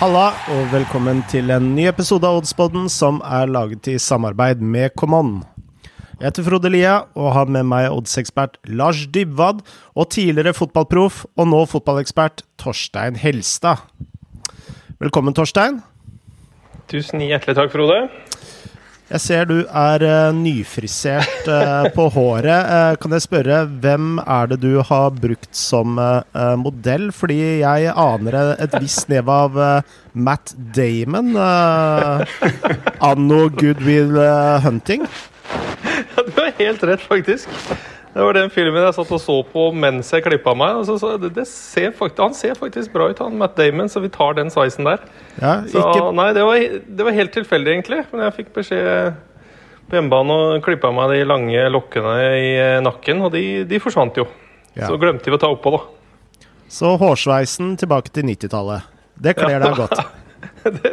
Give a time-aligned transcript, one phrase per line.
[0.00, 4.94] Halla, og velkommen til en ny episode av Oddspodden som er laget i samarbeid med
[4.96, 5.42] Common.
[6.14, 9.60] Jeg heter Frode Lia og har med meg oddsekspert Lars Dybwad
[9.92, 13.84] og tidligere fotballproff og nå fotballekspert Torstein Helstad.
[15.04, 15.82] Velkommen, Torstein.
[16.88, 18.06] Tusen hjertelig takk, Frode.
[19.10, 22.68] Jeg ser du er uh, nyfrisert uh, på håret.
[22.70, 25.98] Uh, kan jeg spørre, hvem er det du har brukt som
[26.60, 27.08] modell?
[27.14, 29.58] Fordi jeg aner et visst snev av
[30.14, 31.34] Matt Damon
[33.10, 34.18] anno Goodwill
[34.64, 35.06] Hunting.
[36.10, 37.50] Ja, du har helt rett, faktisk.
[38.10, 40.80] Det var den filmen jeg satt og så på mens jeg klippa meg.
[40.88, 44.02] Så, så det, det ser faktisk, han ser faktisk bra ut, han Matt Damon, så
[44.02, 45.04] vi tar den sveisen der.
[45.38, 45.84] Ja, så,
[46.16, 48.02] nei, det var, det var, helt tilfeldig, egentlig.
[48.10, 49.14] Men jeg fikk beskjed
[49.90, 52.50] på hjemmebane og klippa meg de lange lokkene i
[52.82, 54.26] nakken, og de, de forsvant jo.
[54.74, 54.88] Ja.
[54.88, 56.46] Så glemte vi å ta oppå, da.
[56.70, 58.90] Så hårsveisen tilbake til 90-tallet.
[59.20, 59.62] Det kler ja.
[59.64, 60.02] deg godt.
[60.82, 60.92] det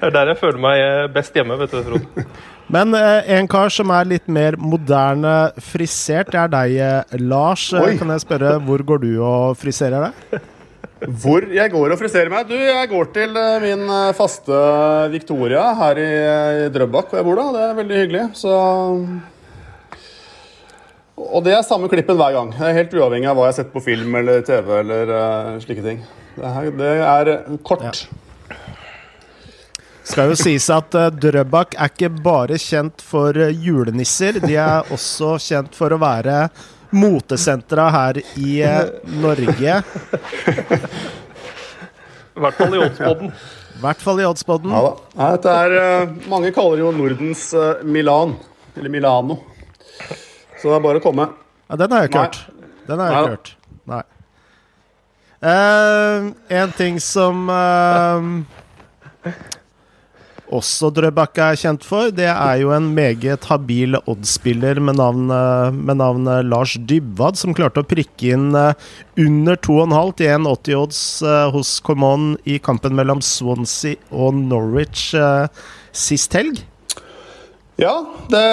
[0.00, 2.26] er der jeg føler meg best hjemme, vet du, Frode.
[2.70, 7.66] Men eh, en kar som er litt mer moderne frisert, det er deg, eh, Lars.
[7.74, 7.96] Eh, Oi.
[7.98, 10.40] Kan jeg spørre, hvor går du og friserer deg?
[11.00, 12.44] Hvor jeg går og friserer meg?
[12.44, 14.58] Du, jeg går til eh, min faste
[15.08, 16.08] Victoria her i,
[16.66, 17.46] i Drøbak, hvor jeg bor da.
[17.54, 18.24] Det er veldig hyggelig.
[18.36, 18.52] Så
[21.16, 22.52] Og det er samme klippen hver gang.
[22.52, 25.56] Det er Helt uavhengig av hva jeg har sett på film eller TV eller uh,
[25.64, 26.04] slike ting.
[26.36, 27.32] Det, her, det er
[27.64, 27.88] kort.
[27.88, 28.20] Ja
[30.10, 34.40] skal jo sies at uh, Drøbak er ikke bare kjent for uh, julenisser.
[34.42, 36.48] De er også kjent for å være
[36.90, 38.90] motesentra her i uh,
[39.22, 39.76] Norge.
[42.30, 43.30] I hvert fall i Oddsboden.
[43.30, 44.74] I hvert fall i Oddsboden.
[44.74, 45.70] Ja, dette er
[46.30, 47.50] Mange kaller jo Nordens
[47.86, 48.34] Milan.
[48.74, 49.38] Eller Milano.
[50.60, 51.28] Så det er bare å komme.
[51.68, 52.40] Ja, den har jeg ikke hørt.
[52.88, 53.52] Den har jeg ikke hørt.
[53.90, 54.04] Nei.
[56.60, 57.48] en ting som
[60.50, 65.30] også Drøbak er kjent for, det er jo en meget habil oddspiller med navn,
[65.76, 68.74] med navn Lars Dybwad, som klarte å prikke inn eh,
[69.20, 75.46] under 2,5 til 1,80 odds eh, hos Common i kampen mellom Swansea og Norwich eh,
[75.92, 76.62] sist helg.
[77.80, 77.94] Ja,
[78.28, 78.44] det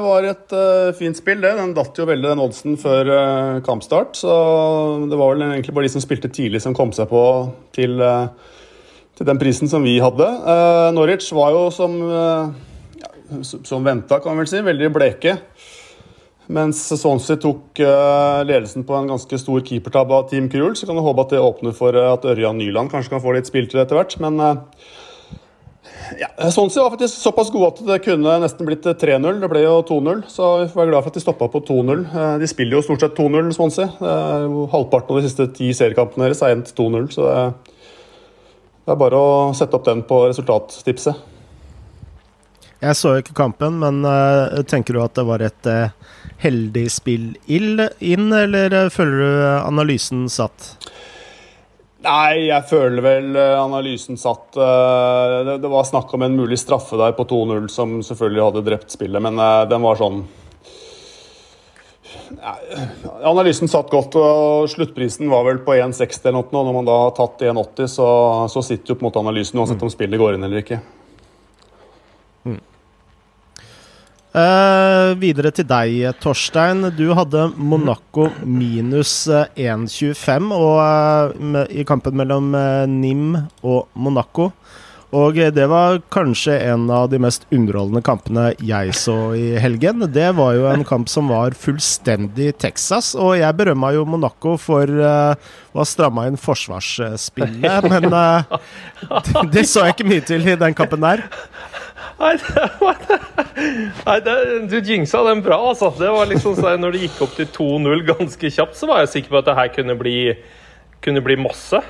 [0.00, 1.50] var et uh, fint spill, det.
[1.58, 4.16] Den datt jo veldig, den oddsen, før uh, kampstart.
[4.16, 4.32] Så
[5.10, 7.20] det var vel egentlig bare de som spilte tidlig, som kom seg på
[7.76, 8.30] til uh,
[9.16, 10.26] til den prisen som vi hadde.
[10.26, 12.52] Uh, Norwich var jo som, uh,
[13.00, 15.38] ja, som venta, kan man vel si, veldig bleke.
[16.52, 20.76] Mens Swansea tok uh, ledelsen på en ganske stor keepertabbe av Team Krul.
[20.78, 23.48] Så kan du håpe at det åpner for at Ørjan Nyland kanskje kan få litt
[23.48, 24.14] spiltid etter hvert.
[24.22, 24.38] Men
[26.20, 29.40] ja, Swansea var faktisk såpass gode at det kunne nesten blitt 3-0.
[29.42, 32.04] Det ble jo 2-0, så vi får være glad for at de stoppa på 2-0.
[32.38, 33.88] De spiller jo stort sett 2-0, Swansea.
[34.76, 37.08] Halvparten av de siste ti seriekampene deres er endt 2-0.
[37.16, 37.75] så det
[38.86, 41.24] det er bare å sette opp den på resultattipset.
[42.76, 45.90] Jeg så ikke kampen, men uh, tenker du at det var et uh,
[46.44, 50.76] heldig spill inn, eller uh, føler du analysen satt?
[52.06, 54.54] Nei, jeg føler vel analysen satt.
[54.54, 58.94] Det, det var snakk om en mulig straffe der på 2-0 som selvfølgelig hadde drept
[58.94, 60.20] spillet, men den var sånn
[63.26, 66.48] Analysen satt godt, og sluttprisen var vel på 1,60 eller noe.
[66.52, 68.08] Når man da har tatt 1,80, så,
[68.52, 70.80] så, sitter jo på en måte analysen uansett om spillet går inn eller ikke.
[72.46, 72.58] Mm.
[74.36, 76.90] Uh, videre til deg, Torstein.
[76.96, 82.52] Du hadde Monaco minus 1,25 uh, i kampen mellom
[82.98, 83.30] Nim
[83.62, 84.50] og Monaco.
[85.16, 90.04] Og det var kanskje en av de mest underholdende kampene jeg så i helgen.
[90.12, 94.90] Det var jo en kamp som var fullstendig Texas, og jeg berømma jo Monaco for
[94.90, 95.32] uh,
[95.72, 98.58] å ha stramma inn forsvarsspillet, men uh,
[99.54, 101.24] det så jeg ikke mye til i den kampen der.
[102.16, 103.18] Nei, det
[104.06, 104.36] nei det,
[104.72, 105.90] du jinxa den bra, altså.
[105.96, 109.14] Det var liksom så, Når det gikk opp til 2-0 ganske kjapt, så var jeg
[109.14, 110.18] sikker på at det her kunne bli,
[111.04, 111.80] kunne bli masse.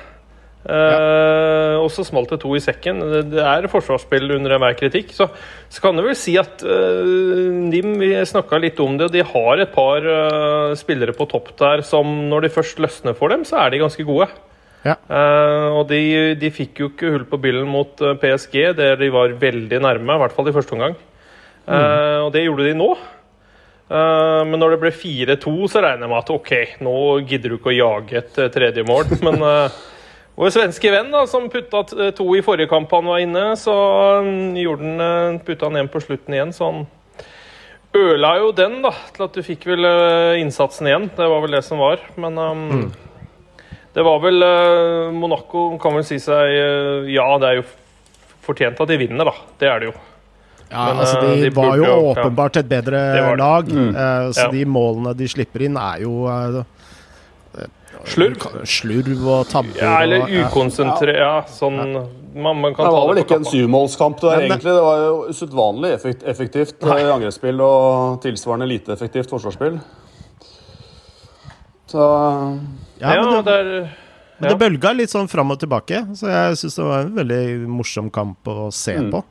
[0.67, 2.99] Uh, og så smalt det to i sekken.
[3.31, 5.13] Det er forsvarsspill under enhver kritikk.
[5.15, 5.29] Så,
[5.69, 7.07] så, kan du vel si at uh,
[7.69, 11.85] NIM vi snakka litt om det, de har et par uh, spillere på topp der
[11.87, 14.29] som når de først løsner for dem, så er de ganske gode.
[14.87, 14.93] Ja.
[15.75, 19.79] og de, de, fikk jo ikke hull på billen mot PSG, der de var veldig
[19.83, 20.93] nærme, i hvert fall i første omgang.
[21.65, 21.73] Mm.
[22.23, 22.87] og det gjorde de nå.
[24.47, 26.53] men når det ble 4-2, så regner jeg med at OK,
[26.87, 26.95] nå
[27.27, 29.11] gidder du ikke å jage et tredje mål.
[29.25, 29.43] Men
[30.37, 33.73] vår svenske venn da, som putta to i forrige kamp han var inne, så
[34.21, 36.53] um, gjorde han, uh, putta han en på slutten igjen.
[36.53, 36.85] Så han
[37.97, 41.09] øla jo den da, til at du fikk vel uh, innsatsen igjen.
[41.17, 42.03] Det var vel det som var.
[42.21, 42.87] Men um, mm.
[43.97, 47.65] Det var vel uh, Monaco kan vel si seg uh, Ja, det er jo
[48.45, 49.33] fortjent at de vinner, da.
[49.57, 49.97] Det er det jo.
[50.67, 53.43] Ja, Men, altså eh, De, de var jo åpenbart et bedre Det var det.
[53.43, 54.51] lag, eh, så Ja.
[54.51, 56.63] de målene de slipper inn, er jo eh,
[58.07, 58.45] Slurv.
[58.65, 59.75] slurv og tabber.
[59.81, 61.77] Ja, eller ukonsentrert Ja, sånn
[62.37, 64.73] man, man kan Det var vel ikke en syvmålskamp det der, Men- egentlig.
[64.77, 69.79] Det var jo usedvanlig effekt, effektivt eh, angrepsspill og tilsvarende lite effektivt forsvarsspill.
[71.87, 71.97] Så
[72.99, 73.89] Ja, Ja, men det, det er
[74.39, 77.67] men det bølga litt sånn fram og tilbake, så jeg syns det var en veldig
[77.73, 79.09] morsom kamp å se Mm.
[79.11, 79.23] på.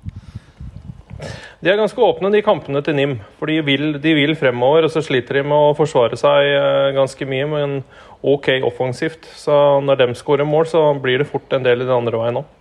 [1.62, 3.20] De er ganske åpne, de kampene til NIM.
[3.38, 6.92] For de vil, de vil fremover, og så sliter de med å forsvare seg eh,
[6.92, 7.84] ganske mye, men
[8.26, 9.28] OK offensivt.
[9.38, 9.54] Så
[9.86, 12.52] når de skårer mål, så blir det fort en del i den andre veien òg.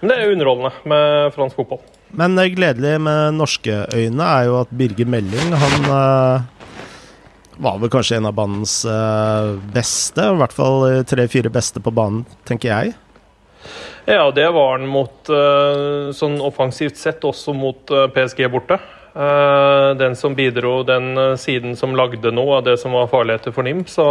[0.00, 1.80] Men det er underholdende med fransk fotball.
[2.16, 6.44] Men gledelig med norske øyne er jo at Birger Melding, han eh,
[7.64, 12.24] var vel kanskje en av banens eh, beste, i hvert fall tre-fire beste på banen,
[12.48, 12.94] tenker jeg.
[14.06, 18.78] Ja, det var han mot eh, sånn offensivt sett også mot PSG borte.
[19.16, 23.86] Den som bidro, den siden som lagde noe av det som var farligheter for NIM.
[23.88, 24.04] Så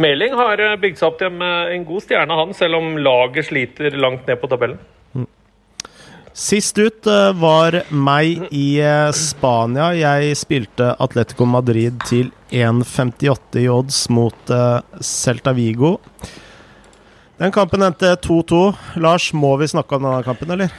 [0.00, 3.50] Meling har eh, bygd seg opp til en, en god stjerne, han, selv om laget
[3.50, 4.80] sliter langt ned på tabellen.
[6.32, 9.90] Sist ut eh, var meg i eh, Spania.
[9.92, 15.98] Jeg spilte Atletico Madrid til 1,58 i odds mot eh, Celta Vigo.
[17.36, 18.62] Den kampen endte 2-2.
[19.04, 20.72] Lars, må vi snakke om denne kampen, eller?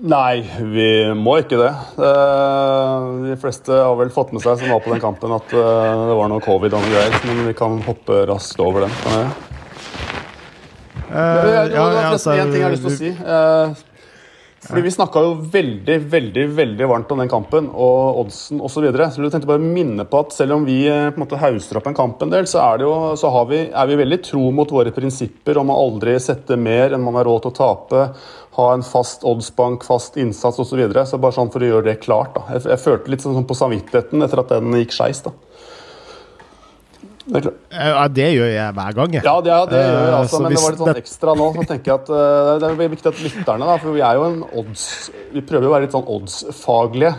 [0.00, 0.40] Nei,
[0.72, 1.70] vi må ikke det.
[2.00, 6.06] Eh, De fleste har vel fått med seg som var på den kampen at eh,
[6.08, 8.96] det var noe covid og noe greier, men vi kan hoppe raskt over den.
[9.04, 9.30] Kan jeg?
[11.10, 13.12] Det ja, var ja, altså, en ting jeg har lyst til å si.
[13.12, 13.86] Eh,
[14.60, 18.74] Fordi Vi snakka jo veldig veldig, veldig varmt om den kampen og oddsen osv.
[18.78, 19.08] Så, videre.
[19.12, 21.80] så jeg tenkte bare å minne på at selv om vi på en måte hauster
[21.80, 24.20] opp en kamp en del, så, er, det jo, så har vi, er vi veldig
[24.32, 27.58] tro mot våre prinsipper om å aldri sette mer enn man har råd til å
[27.60, 28.04] tape.
[28.60, 30.74] Ha en fast oddsbank, fast innsats osv.
[30.74, 31.06] Så, videre.
[31.08, 32.34] så bare sånn for å gjøre det klart.
[32.36, 32.44] da.
[32.56, 35.24] Jeg, jeg følte litt sånn på samvittigheten etter at den gikk skeis.
[35.24, 35.32] da.
[37.30, 37.40] Det
[37.70, 39.24] eh, ja, det gjør jeg hver gang, jeg.
[39.26, 41.48] Ja, det, ja, det gjør jeg, altså, men det var litt sånn ekstra nå.
[41.54, 44.24] så tenker jeg at uh, Det er viktig at lytterne, da, for vi er jo
[44.26, 44.86] en odds
[45.34, 47.12] Vi prøver jo å være litt sånn oddsfaglige.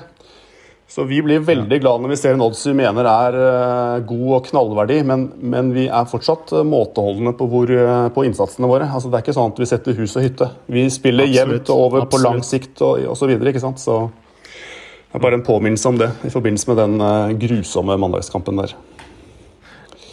[0.91, 4.31] Så vi blir veldig glad når vi ser en odds vi mener er eh, god
[4.35, 8.89] og knallverdi, men, men vi er fortsatt eh, måteholdne på, hvor, eh, på innsatsene våre.
[8.91, 10.49] Altså, det er ikke sånn at vi setter hus og hytte.
[10.67, 13.31] Vi spiller Absolutt, jevnt og over på lang sikt og, osv.
[13.63, 13.71] så.
[13.79, 18.75] Så det er bare en påminnelse om det i forbindelse med den grusomme mandagskampen der.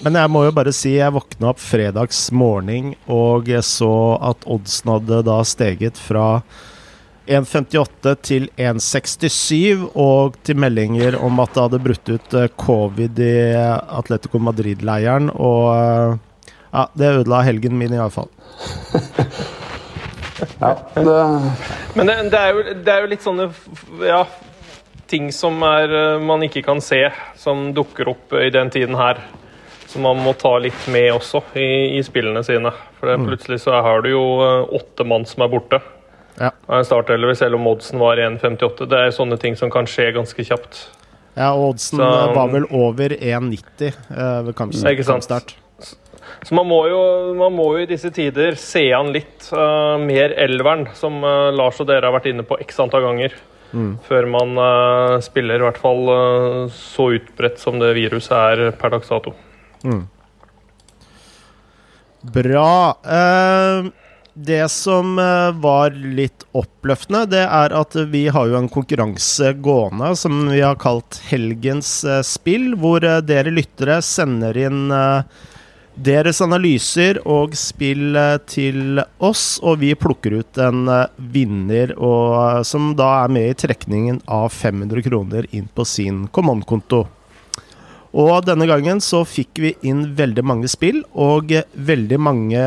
[0.07, 3.93] Men jeg må jo bare si jeg våkna opp fredags morgen og jeg så
[4.31, 6.37] at oddsen hadde da steget fra
[7.29, 13.37] 1,58 til 1,67, og til meldinger om at det hadde brutt ut eh, covid i
[14.01, 15.31] Atletico Madrid-leiren.
[15.37, 16.19] Og eh,
[16.73, 18.33] ja, det ødela helgen min, iallfall.
[20.59, 21.03] Ja, det,
[21.95, 23.49] Men det, det, er jo, det er jo litt sånne
[24.07, 24.21] ja,
[25.11, 27.01] ting som er, eh, man ikke kan se,
[27.39, 29.21] som dukker opp i den tiden her.
[29.89, 32.73] Som man må ta litt med også i, i spillene sine.
[32.99, 35.81] For det, plutselig så har du jo eh, åtte mann som er borte.
[36.39, 36.51] Ja.
[36.69, 38.87] av en startelver, selv om oddsen var 1,58.
[38.89, 40.85] Det er sånne ting som kan skje ganske kjapt.
[41.35, 45.55] Ja, og oddsen Så- eh, var vel over 1,90 eh, ved kampstart.
[46.45, 50.31] Så man må jo, man må jo i disse tider se an litt uh, mer
[50.39, 53.33] elveren, som uh, Lars og dere har vært inne på x antall ganger.
[54.07, 59.09] Før man uh, spiller, i hvert fall så utbredt som det viruset er per dags
[59.11, 59.35] dato.
[62.23, 62.97] Bra.
[63.05, 63.91] Eh,
[64.45, 70.13] det som eh, var litt oppløftende, det er at vi har jo en konkurranse gående
[70.19, 74.93] som vi har kalt Helgens eh, spill, hvor eh, dere lyttere sender inn
[75.99, 78.15] deres analyser og spill
[78.47, 80.85] til oss, og vi plukker ut en
[81.35, 87.03] vinner og, som da er med i trekningen av 500 kroner inn på sin Command-konto.
[88.17, 92.63] Og denne gangen så fikk vi inn veldig mange spill, og veldig mange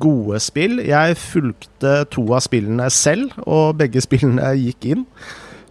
[0.00, 0.78] gode spill.
[0.80, 5.04] Jeg fulgte to av spillene selv, og begge spillene gikk inn.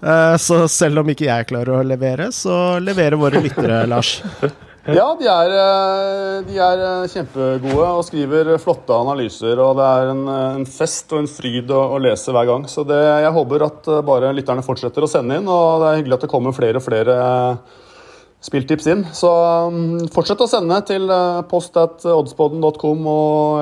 [0.05, 4.19] Eh, Så selv om ikke jeg klarer å levere, så leverer våre lyttere, Lars.
[4.85, 9.57] Ja, de er, eh, de er eh, kjempegode og skriver flotte analyser.
[9.57, 10.21] og Det er en,
[10.59, 12.67] en fest og en fryd å, å lese hver gang.
[12.69, 15.49] Så det, jeg håper at bare lytterne fortsetter å sende inn.
[15.49, 17.17] og Det er hyggelig at det kommer flere og flere
[18.45, 19.03] spilltips inn.
[19.15, 19.29] Så
[19.73, 23.07] mm, fortsett å sende til eh, post at oddspodden.com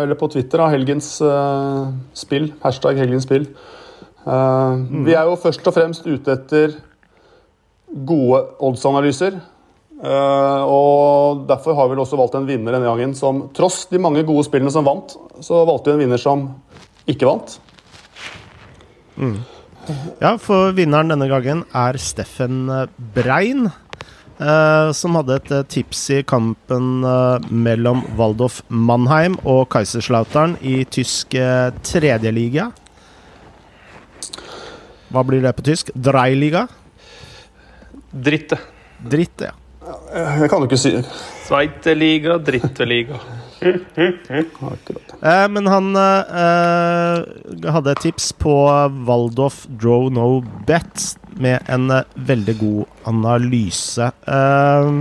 [0.04, 0.66] eller på Twitter.
[0.66, 1.88] av helgens uh,
[2.18, 2.52] spill.
[2.64, 3.48] Hashtag helgens spill.
[4.24, 4.76] Eh,
[5.08, 6.78] Vi er jo først og fremst ute etter
[7.94, 9.40] gode oddsanalyser.
[10.04, 14.02] Uh, og Derfor har vi vel også valgt en vinner denne gangen som tross de
[14.04, 16.50] mange gode spillene som vant, så valgte vi en vinner som
[17.08, 17.56] ikke vant.
[20.20, 22.66] Ja, for vinneren denne gangen er Steffen
[23.16, 23.70] Brein.
[24.44, 30.84] Eh, som hadde et eh, tips i kampen eh, mellom Waldorf Mannheim og Kaiserslautern i
[30.86, 31.38] tysk
[31.88, 32.70] tredjeliga.
[35.14, 35.92] Hva blir det på tysk?
[35.96, 36.68] Dreiliga?
[38.14, 38.60] Dritte.
[39.00, 39.58] Dritte, ja.
[40.14, 41.04] Jeg kan jo ikke si det.
[41.48, 43.24] Sveiteliga, dritteliga.
[45.24, 48.52] Eh, men han eh, hadde et tips på
[49.08, 54.12] Waldorf Draw No Bet med en eh, veldig god analyse.
[54.28, 54.92] Eh,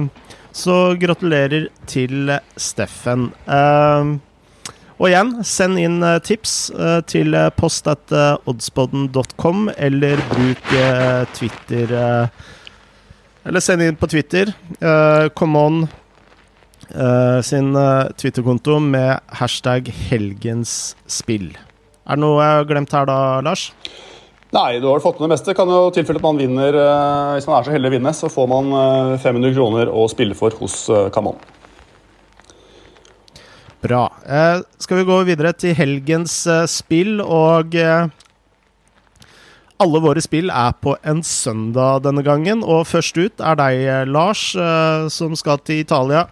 [0.52, 2.28] så gratulerer til
[2.60, 3.30] Steffen.
[3.48, 4.04] Eh,
[5.00, 10.62] og igjen, send inn eh, tips eh, til post.oddspodden.com, eller bruk
[11.32, 12.28] Twitter
[13.42, 14.52] Eller send inn på Twitter.
[15.34, 15.88] Come on
[17.42, 17.74] sin
[18.20, 21.56] Twitter-konto med hashtag helgensspill.
[22.04, 23.72] Er det noe jeg har glemt her da, Lars?
[24.52, 25.54] Nei, du har fått med det meste.
[25.56, 28.28] Kan jo tilfelle at man vinner eh, Hvis man er så heldig å vinne, så
[28.32, 31.40] får man eh, 500 kroner å spille for hos Kaman.
[33.82, 34.12] Bra.
[34.26, 38.12] Eh, skal vi gå videre til helgens eh, spill, og eh,
[39.82, 42.62] alle våre spill er på en søndag denne gangen.
[42.62, 46.28] Og først ut er deg, eh, Lars, eh, som skal til Italia.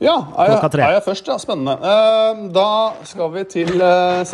[0.00, 1.28] Ja, er jeg, er jeg først?
[1.28, 1.76] Ja, spennende.
[1.76, 2.70] Eh, da
[3.12, 4.24] skal vi til eh,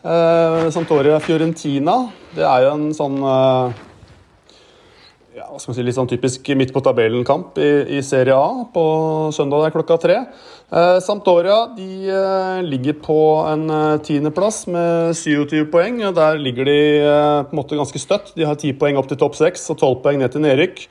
[0.00, 0.66] Sampdoria.
[0.66, 2.10] Eh, Sampdoria Fiorentina.
[2.34, 3.72] Det er jo en sånn eh,
[5.36, 8.64] ja, hva skal man si, litt sånn typisk midt på tabellen-kamp i, i Serie A
[8.72, 10.16] på søndag klokka tre.
[10.70, 13.68] Eh, Santoria de ligger på en
[14.02, 16.02] tiendeplass med 27 poeng.
[16.08, 16.80] og Der ligger de
[17.46, 18.34] på en måte ganske støtt.
[18.36, 20.88] De har 10 poeng opp til topp 6 og 12 poeng ned til nedrykk.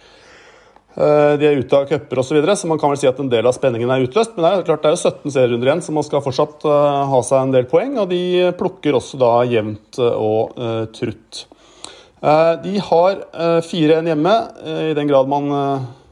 [0.98, 3.19] Eh, De er ute av cuper osv., så, videre, så man kan vel si at
[3.22, 4.34] en del av spenningen er utløst.
[4.36, 6.65] Men det er jo klart det er jo 17 serierunder igjen, så man skal fortsatt
[6.65, 7.96] eh, ha seg en del poeng.
[8.01, 8.24] Og de
[8.60, 10.58] plukker også da jevnt eh, og
[10.96, 11.46] trutt.
[12.19, 15.53] De har eh, 4-1 hjemme, eh, i den grad man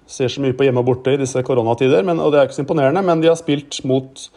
[0.07, 2.05] ser så mye på hjemme og borte i disse koronatider.
[2.07, 4.29] Men, og det er ikke så imponerende, men de har spilt mot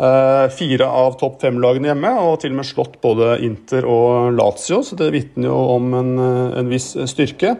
[0.00, 4.96] fire av topp fem-lagene hjemme, og til og med slått både Inter og Lazio, så
[4.96, 6.12] det vitner jo om en,
[6.56, 7.50] en viss styrke.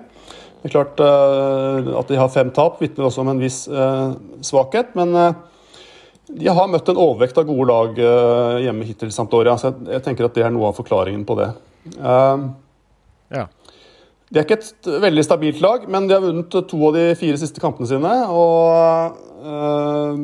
[0.61, 4.11] Det er klart eh, At de har fem tap, vitner også om en viss eh,
[4.45, 4.93] svakhet.
[4.99, 5.39] Men eh,
[6.31, 7.97] de har møtt en overvekt av gode lag
[8.63, 9.57] hjemme hittil, Sampdoria.
[9.59, 11.49] Så jeg, tenker at det er noe av forklaringen på det.
[13.31, 13.47] Ja.
[14.31, 17.41] de er ikke et veldig stabilt lag, men de har vunnet to av de fire
[17.41, 18.13] siste kampene sine.
[18.31, 20.23] Og eh,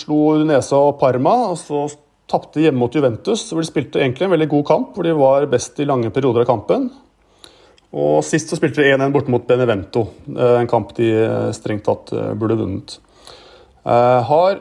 [0.00, 1.84] slo Udinese og Parma, og så
[2.30, 3.44] tapte hjemme mot Juventus.
[3.50, 6.46] Hvor de spilte egentlig en veldig god kamp, hvor de var best i lange perioder
[6.46, 6.88] av kampen.
[7.94, 11.84] Og sist så spilte de 1-1 borte mot Benevento, eh, en kamp de eh, strengt
[11.86, 12.96] tatt eh, burde vunnet.
[13.86, 14.56] Eh, Har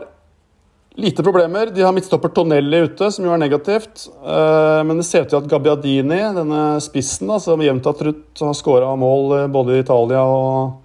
[1.02, 1.72] lite problemer.
[1.74, 4.08] De har midtstopper Tonelli ute, som jo er negativt.
[4.22, 8.44] Eh, Men det ser ut til at Gabbiadini, denne spissen da, som jevnt og trutt
[8.46, 10.84] har skåra mål eh, både i Italia og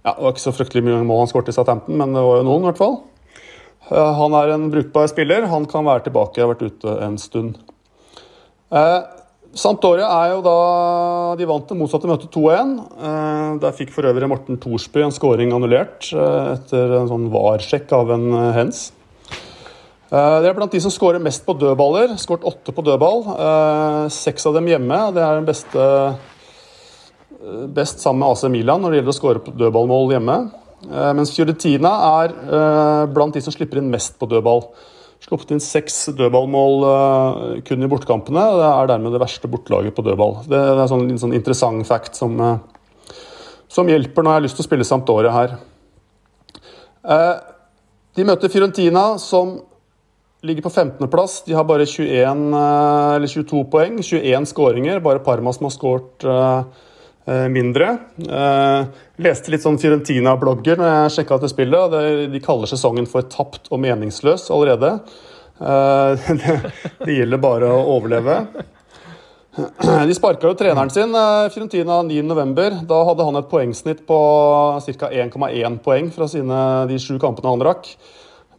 [0.00, 2.38] ja, Det var ikke så fryktelig mye mål han skåret i Southampton, men det var
[2.38, 2.94] jo noen, i hvert fall.
[3.90, 5.50] Eh, Han er en brukbar spiller.
[5.50, 6.40] Han kan være tilbake.
[6.40, 7.58] Har vært ute en stund.
[9.50, 12.78] Eh, er jo da De vant det motsatte møtet 2-1.
[13.02, 17.90] Eh, Der fikk for øvrig Morten Thorsby en skåring annullert eh, etter en sånn VAR-sjekk
[17.92, 18.92] av en eh, hens.
[20.10, 22.16] Det er blant de som skårer mest på dødballer.
[22.18, 23.20] Skåret åtte på dødball.
[24.10, 24.96] Seks av dem hjemme.
[25.14, 25.84] Det er den beste
[27.70, 30.36] best sammen med AC Milan når det gjelder å skåre på dødballmål hjemme.
[31.14, 31.92] Mens Fiorentina
[32.24, 32.34] er
[33.14, 34.64] blant de som slipper inn mest på dødball.
[35.20, 38.40] Sluppet inn seks dødballmål eh, kun i bortekampene.
[38.40, 40.38] og Det er dermed det verste bortelaget på dødball.
[40.48, 43.16] Det er sånn, en sånn interessant fact som, eh,
[43.68, 45.58] som hjelper når jeg har lyst til å spille Sampdoria her.
[47.04, 47.34] Eh,
[48.16, 49.60] De møter Fiorentina, som
[50.42, 51.44] ligger på 15.-plass.
[51.46, 55.04] De har bare 21, eh, eller 22 poeng, 21 skåringer.
[55.04, 56.26] Bare Parma som har skåret
[57.52, 57.88] mindre.
[58.24, 61.98] Eh, leste litt sånn Fiorentina-blogger når jeg sjekka dette spillet.
[62.32, 64.96] De kaller sesongen for tapt og meningsløs allerede.
[65.60, 66.30] Eh,
[67.04, 68.40] det, gjelder bare å overleve.
[70.08, 72.80] De sparka jo treneren sin, eh, Fiorentina, 9.11.
[72.88, 74.18] Da hadde han et poengsnitt på
[74.86, 75.10] ca.
[75.10, 77.92] 1,1 poeng fra sine, de sju kampene han rakk.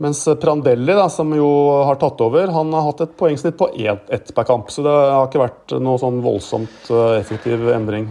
[0.02, 1.48] Mens Prandelli, da, som jo
[1.86, 4.72] har tatt over, han har hatt et poengsnitt på ett ett per kamp.
[4.74, 8.10] Så det har ikke vært noe sånn voldsomt eh, effektiv endring.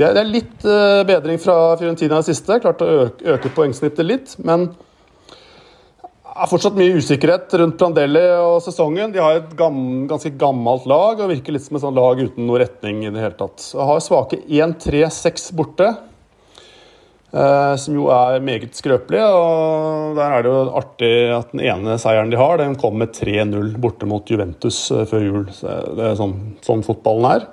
[0.00, 2.56] Det er, litt eh, bedring fra Fiorentina i siste.
[2.62, 9.12] Klart å øke, poengsnittet litt, men det er fortsatt mye usikkerhet rundt Prandelli og sesongen.
[9.12, 12.62] De har et ganske gammelt lag og virker litt som et sånt lag uten noe
[12.62, 13.66] retning i det hele tatt.
[13.76, 15.90] Og har svake 1-3-6 borte.
[17.30, 19.20] Eh, som jo er meget skrøpelig.
[19.20, 23.12] og Der er det jo artig at den ene seieren de har, den kom med
[23.20, 25.44] 3-0 borte mot Juventus eh, før jul.
[25.54, 27.50] Så det er sånn, sånn fotballen er.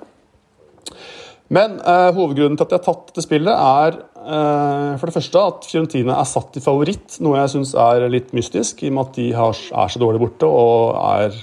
[1.54, 5.44] Men eh, hovedgrunnen til at de har tatt dette spillet, er eh, for det første
[5.50, 9.06] at Fiorentina er satt i favoritt, noe jeg syns er litt mystisk, i og med
[9.06, 11.38] at de har, er så dårlig borte og er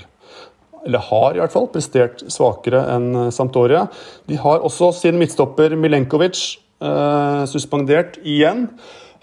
[0.85, 3.88] eller har i hvert fall, prestert svakere enn Sampdoria.
[4.29, 6.43] De har også sin midtstopper Milenkovic
[6.77, 8.67] eh, suspendert igjen.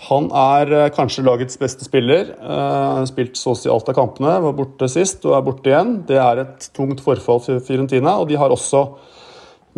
[0.08, 2.32] Han er uh, kanskje lagets beste spiller.
[2.42, 4.34] Uh, spilt så å si alt av kampene.
[4.42, 5.92] Var borte sist og er borte igjen.
[6.08, 8.16] Det er et tungt forfall for Fiorentina.
[8.18, 8.82] Og de har også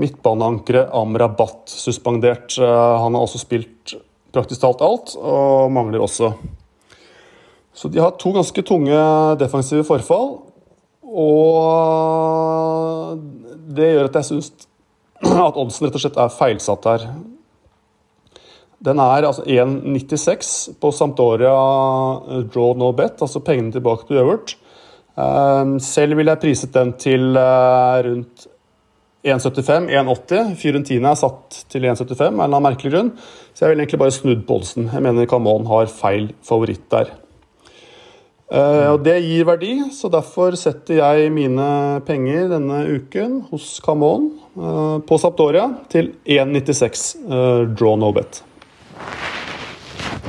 [0.00, 2.56] midtbaneankeret Amrabat suspendert.
[2.58, 3.94] han har også spilt
[4.34, 6.32] praktisk talt alt, og mangler også.
[7.74, 8.98] Så de har to ganske tunge
[9.40, 10.38] defensive forfall.
[11.04, 13.20] Og
[13.74, 14.48] det gjør at jeg syns
[15.48, 17.06] at oddsen rett og slett er feilsatt her.
[18.84, 24.56] Den er altså 1,96 på Sampdoria eh, draw no bet, altså pengene tilbake til uavgjort.
[25.14, 28.48] Um, selv ville jeg priset den til rundt
[29.24, 30.54] 1,75, 1,80.
[30.60, 33.12] Fiorentina er satt til 1,75 av en eller annen merkelig grunn.
[33.54, 34.90] Så jeg ville egentlig bare snudd på oddsen.
[34.92, 37.14] Jeg mener Camon har feil favoritt der.
[38.52, 41.68] Uh, og Det gir verdi, så derfor setter jeg mine
[42.06, 44.28] penger denne uken hos Camon
[44.60, 47.06] uh, på Saptoria til 1,96
[47.72, 48.42] draw no bet.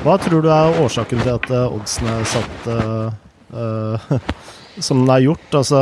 [0.05, 4.17] Hva tror du er årsaken til at uh, oddsen er satt uh,
[4.79, 5.47] som den er gjort?
[5.55, 5.81] Altså,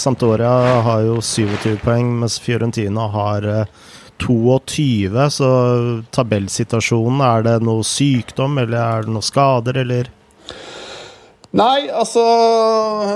[0.00, 0.52] Santoria
[0.86, 3.48] har jo 27 poeng, mens Fiorentina har
[4.20, 5.30] 22.
[5.30, 5.50] Så
[6.14, 10.10] tabellsituasjonen, er det noe sykdom, eller er det noe skader, eller?
[11.50, 12.22] Nei, altså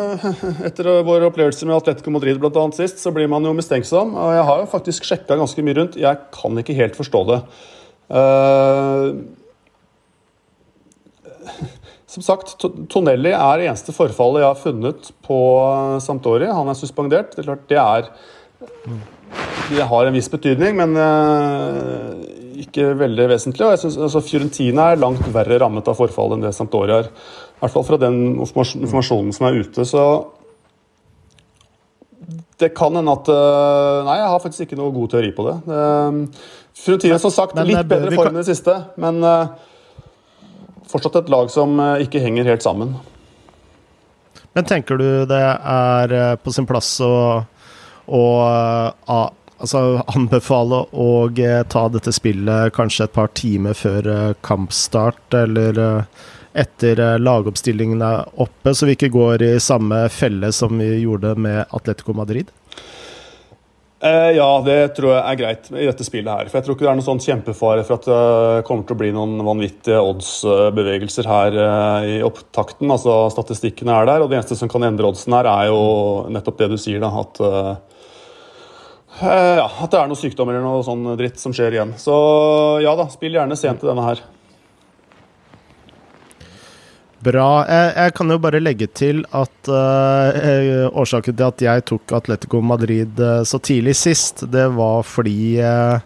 [0.66, 4.16] Etter vår opplevelse med Atletico Madrid blant annet sist, så blir man jo mistenksom.
[4.18, 6.00] Og jeg har jo faktisk sjekka ganske mye rundt.
[6.00, 7.40] Jeg kan ikke helt forstå det.
[8.10, 9.22] Uh,
[12.14, 12.54] som sagt,
[12.92, 15.38] Tonelli er det eneste forfallet jeg har funnet på
[16.04, 16.46] Sampdori.
[16.46, 17.34] Han er suspendert.
[17.34, 18.10] Det er klart det er
[19.70, 22.12] Det har en viss betydning, men uh,
[22.60, 23.64] ikke veldig vesentlig.
[23.66, 27.10] Og jeg synes, altså, Fiorentina er langt verre rammet av forfall enn det Sampdori er.
[27.10, 29.88] I hvert fall fra den informasjonen som er ute.
[29.88, 30.06] Så
[32.62, 35.58] det kan hende at uh, Nei, jeg har faktisk ikke noe god teori på det.
[35.66, 39.18] Fiorentina Fiorentina som sagt litt bedre form enn det siste, men
[40.90, 42.94] fortsatt et lag som eh, ikke henger helt sammen.
[44.54, 47.14] Men tenker du det er eh, på sin plass å,
[48.06, 49.24] å uh,
[49.58, 49.82] altså
[50.14, 51.08] anbefale å
[51.70, 55.78] ta dette spillet kanskje et par timer før kampstart, eller
[56.54, 61.64] etter lagoppstillingen er oppe, så vi ikke går i samme felle som vi gjorde med
[61.74, 62.52] Atletico Madrid?
[64.04, 66.48] Eh, ja, det tror jeg er greit i dette spillet her.
[66.50, 69.00] For jeg tror ikke det er noen sånn kjempefare for at det kommer til å
[69.00, 72.92] bli noen vanvittige odds-bevegelser her eh, i opptakten.
[72.92, 75.80] Altså Statistikkene er der, og det eneste som kan endre oddsen her, er jo
[76.36, 77.08] nettopp det du sier, da.
[77.24, 77.72] At, eh,
[79.62, 81.96] ja, at det er noe sykdom eller noe sånn dritt som skjer igjen.
[81.96, 82.14] Så
[82.84, 84.20] ja da, spill gjerne sent i denne her.
[87.24, 87.64] Bra.
[87.68, 92.60] Jeg, jeg, kan jo bare legge til at uh, årsaken til at jeg tok Atletico
[92.64, 96.00] Madrid uh, så tidlig sist, det var fordi uh,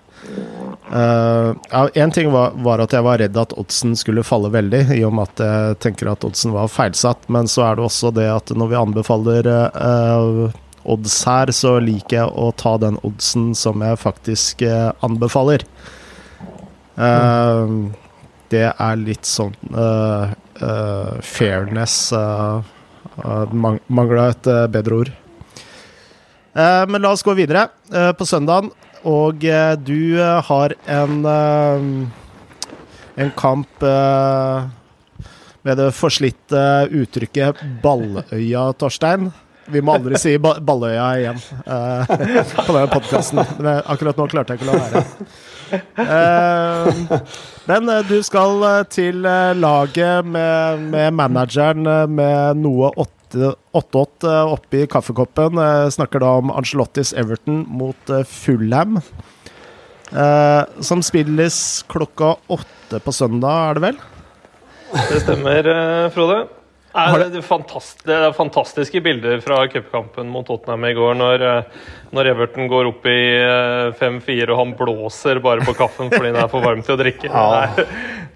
[0.88, 5.12] En ting var, var, at jeg var redd at oddsen skulle falle veldig, i og
[5.18, 7.28] med at jeg tenker at oddsen var feilsatt.
[7.32, 9.50] Men så er det også det at når vi anbefaler
[10.88, 14.64] odds her, så liker jeg å ta den oddsen som jeg faktisk
[15.04, 15.66] anbefaler.
[18.56, 19.54] det er litt sånn
[20.62, 22.60] uh, fairness uh,
[23.22, 25.10] uh, Mangla et bedre ord.
[26.58, 27.68] men la oss gå videre
[28.18, 28.72] på søndagen.
[29.06, 29.44] Og
[29.86, 31.22] du har en
[33.18, 33.68] en kamp
[35.62, 39.30] med det forslitte uttrykket 'Balløya', Torstein.
[39.72, 43.42] Vi må aldri si Balløya igjen på denne podkasten.
[43.84, 45.04] Akkurat nå klarte jeg ikke å la være.
[45.68, 47.20] Uh,
[47.68, 49.20] men uh, du skal uh, til
[49.58, 55.60] laget med, med, manageren med noe 8-8 oppi kaffekoppen.
[55.92, 59.02] snakker da om Angelottis Everton mot Fulham.
[60.80, 63.98] som spilles klokka åtte på søndag, er det vel?
[65.10, 65.68] Det stemmer,
[66.14, 66.46] Frode.
[66.96, 71.82] Er det, det, er fantastiske bilder fra cupkampen mot Tottenham i går, når, eh,
[72.16, 73.18] når Everton går opp i
[73.98, 77.00] 5-4 eh, og han blåser bare på kaffen fordi den er for varm til å
[77.00, 77.28] drikke.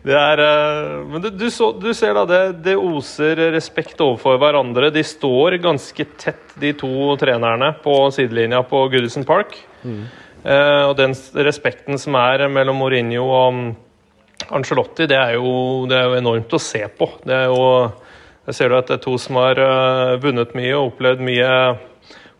[0.02, 4.36] Det er, eh, men du, du, så, du, ser da, det, det oser respekt overfor
[4.42, 4.90] hverandre.
[4.90, 9.56] De står ganske tett, de to trenerne, på sidelinja på Goodison Park.
[9.82, 10.04] Mm.
[10.86, 11.10] og den
[11.42, 13.56] respekten som er mellom Mourinho og
[14.54, 17.08] Angelotti, det er, jo, det er jo enormt å se på.
[17.26, 17.62] Det er jo
[18.48, 21.48] Jeg ser du at det er to som har uh, vunnet mye og opplevd mye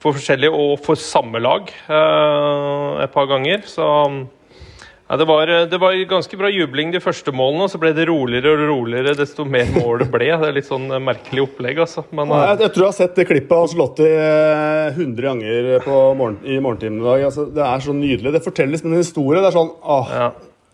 [0.03, 3.63] for forskjellig og for samme lag uh, et par ganger.
[3.71, 7.93] Så ja, det, var, det var ganske bra jubling de første målene, og så ble
[7.95, 10.33] det roligere og roligere desto mer mål det ble.
[10.43, 12.03] Det er litt sånn merkelig opplegg, altså.
[12.11, 15.71] Men, uh, jeg, jeg, tror jeg har sett det klippet av Angelotti 100 ganger
[16.19, 17.29] morgen, i morgentimen i dag.
[17.29, 18.35] Altså, det er så nydelig.
[18.35, 19.39] Det fortelles med en historie.
[19.39, 20.33] Det er sånn åh, ja.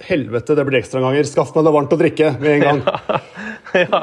[0.09, 1.29] Helvete, det blir ekstraomganger.
[1.29, 2.83] Skaff meg det varmt å drikke med en gang.
[3.85, 4.01] ja,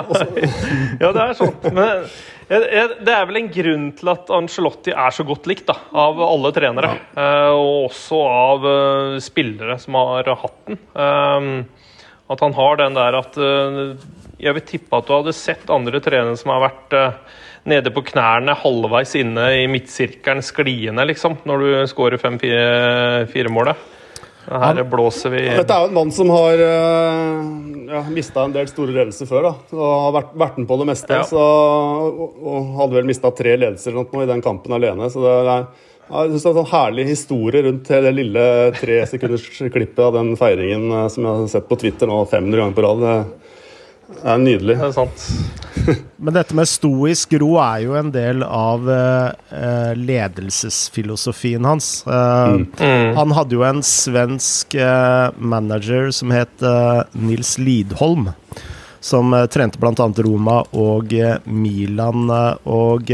[0.99, 1.55] ja, det er sånn.
[1.73, 2.05] Men
[2.49, 6.51] det er vel en grunn til at Angelotti er så godt likt da, av alle
[6.55, 6.91] trenere.
[7.15, 7.23] Ja.
[7.23, 10.79] Eh, og også av uh, spillere som har hatt den.
[10.93, 11.49] Um,
[12.29, 13.35] at han har den der at
[14.41, 16.95] Jeg vil tippe at du hadde sett andre trenere som har vært
[17.69, 23.93] nede på knærne halvveis inne i midtsirkelen skliende, liksom, når du skårer fem-fire-målet.
[24.45, 27.47] Her blåser vi Dette er jo en mann som har eh,
[27.89, 29.47] ja, mista en del store ledelser før.
[29.47, 31.17] da, og Har vært, vært med på det meste.
[31.17, 31.25] Ja.
[31.29, 35.09] Så, og, og, hadde vel mista tre ledelser i den kampen alene.
[35.09, 35.67] så det er
[36.05, 38.41] jeg synes det er en sånn herlig historie rundt det lille
[38.77, 42.61] tre sekunders klippet av den feiringen eh, som jeg har sett på Twitter nå 500
[42.61, 43.05] ganger på rad.
[44.05, 44.75] Det er nydelig.
[44.77, 45.23] Det er sant.
[46.23, 51.89] Men dette med stoisk ro er jo en del av uh, ledelsesfilosofien hans.
[52.07, 52.65] Uh, mm.
[52.79, 53.09] Mm.
[53.17, 56.65] Han hadde jo en svensk uh, manager som het
[57.17, 58.31] Nils Lidholm.
[59.05, 59.93] Som trente bl.a.
[60.25, 61.11] Roma og
[61.45, 62.23] Milan.
[62.65, 63.11] Og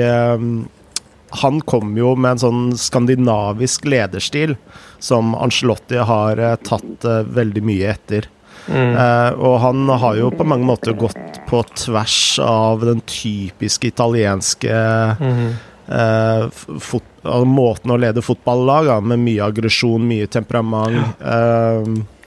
[1.41, 4.56] han kom jo med en sånn skandinavisk lederstil
[5.04, 8.30] som Angelotti har tatt veldig mye etter.
[8.67, 8.93] Mm.
[8.95, 14.78] Uh, og han har jo på mange måter gått på tvers av den typiske italienske
[15.19, 15.47] mm.
[15.89, 21.21] uh, måten å lede fotballag av, med mye aggresjon, mye temperament.
[21.21, 22.19] Uh,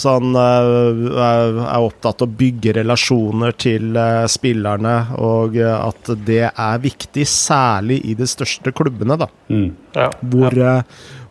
[0.00, 3.98] så han er opptatt av å bygge relasjoner til
[4.30, 9.26] spillerne, og at det er viktig, særlig i de største klubbene, da.
[9.50, 9.66] Mm.
[9.98, 10.06] Ja.
[10.22, 10.76] Hvor ja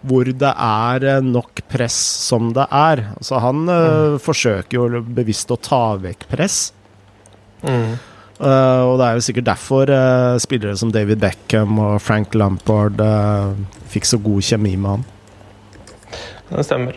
[0.08, 1.98] hvor det er eh, nok press
[2.30, 3.04] som det er.
[3.18, 6.60] Altså, han uh, forsøker jo bevisst å ta vekk press.
[7.64, 7.98] Mm.
[8.40, 13.02] Uh, og det er jo sikkert derfor uh, spillere som David Beckham og Frank Lampard
[13.92, 15.08] fikk så god kjemi med han.
[16.50, 16.96] Det stemmer.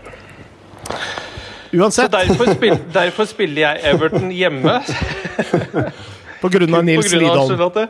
[1.73, 2.13] Uansett.
[2.13, 4.79] Så derfor, spil derfor spiller jeg Everton hjemme.
[6.43, 7.83] På grunn av Nils Lidholm.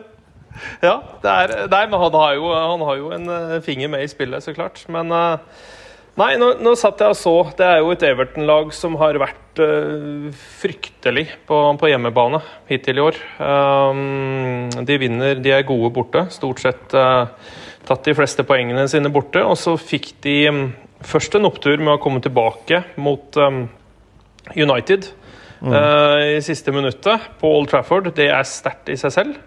[0.86, 4.10] Ja, er, nei, men han har, jo, han har, jo, en uh, finger med i
[4.10, 4.84] spillet, så klart.
[4.92, 5.38] Men uh,
[6.12, 7.32] Nei, nå, nå, satt jeg og så.
[7.56, 10.26] Det er jo et Everton-lag som har vært uh,
[10.60, 13.20] fryktelig på, på, hjemmebane hittil i år.
[13.40, 16.26] Um, de vinner, de er gode borte.
[16.34, 19.40] Stort sett tatt de fleste poengene sine borte.
[19.40, 20.60] Og så fikk de um,
[21.00, 23.64] først en opptur med å komme tilbake mot um,
[24.52, 25.08] United
[25.64, 25.72] mm.
[26.34, 28.12] i siste minuttet på Old Trafford.
[28.12, 29.40] Det er sterkt i seg selv.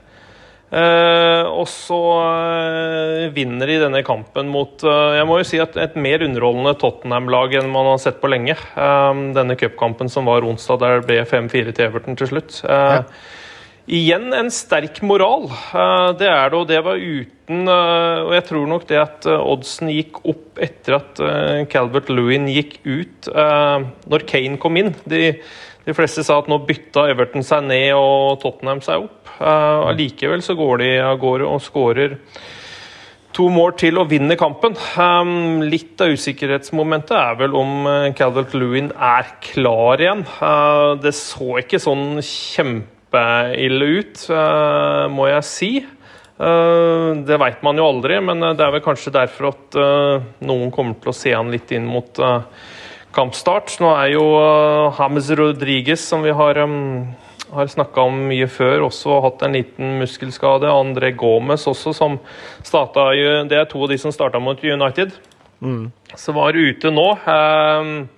[0.73, 5.77] Uh, og så uh, vinner de denne kampen mot uh, jeg må jo si at
[5.77, 8.57] et mer underholdende Tottenham-lag enn man har sett på lenge.
[8.75, 12.59] denne cupkampen som var onsdag, der det ble 5-4 til Everton til slutt.
[12.65, 13.03] Ja.
[13.85, 15.45] Igjen en sterk moral.
[16.17, 20.23] det er det, og det var uten Og jeg tror nok det at oddsen gikk
[20.25, 21.21] opp etter at
[21.69, 24.95] Calvert Lewin gikk ut når Kane kom inn.
[25.05, 25.35] De,
[25.85, 29.33] de fleste sa at nå bytta Everton seg ned og Tottenham seg opp.
[29.39, 32.17] Uh, så går de av gårde og skårer
[33.35, 34.77] to mål til og vinner kampen.
[34.95, 40.23] Um, litt av usikkerhetsmomentet er vel om uh, Calvert Lewin er klar igjen.
[40.39, 45.71] Uh, det så ikke sånn kjempeille ut, uh, må jeg si.
[46.35, 49.79] Uh, det veit man jo aldri, men det er vel kanskje derfor at
[50.45, 52.23] noen kommer til å se han litt inn mot
[53.15, 53.77] kampstart.
[53.81, 54.25] Nå er jo
[54.97, 57.07] James Rodriguez, som vi har um,
[57.55, 60.69] har snakka om mye før, også hatt en liten muskelskade.
[60.71, 62.19] André Gomez også, som
[62.65, 63.11] starta
[63.47, 65.15] Det er to av de som starta mot United.
[65.61, 65.91] Mm.
[66.15, 67.07] Så var ute nå.
[67.25, 68.09] Um,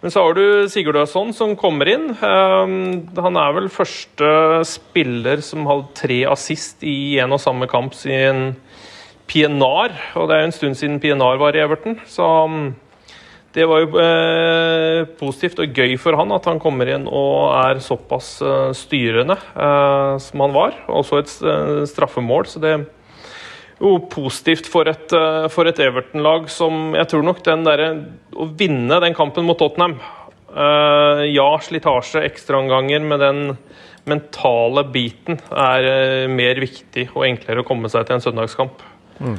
[0.00, 2.10] men så har du Sigurdarsson som kommer inn.
[2.22, 7.96] Um, han er vel første spiller som hadde tre assist i en og samme kamp
[7.98, 8.54] siden
[9.28, 9.92] Pienar.
[10.16, 11.98] Og det er jo en stund siden Pienar var i Everton.
[12.06, 12.70] Så um,
[13.56, 17.80] det var jo eh, positivt og gøy for han at han kommer inn og er
[17.82, 20.76] såpass eh, styrende eh, som han var.
[20.92, 22.84] Også et eh, straffemål, så det er
[23.80, 27.92] jo positivt for et, eh, for et Everton-lag som Jeg tror nok den derre
[28.34, 29.94] Å vinne den kampen mot Tottenham
[30.50, 33.44] eh, Ja, slitasje, ekstraomganger, med den
[34.08, 38.80] mentale biten er mer viktig og enklere å komme seg til en søndagskamp.
[39.20, 39.34] Mm.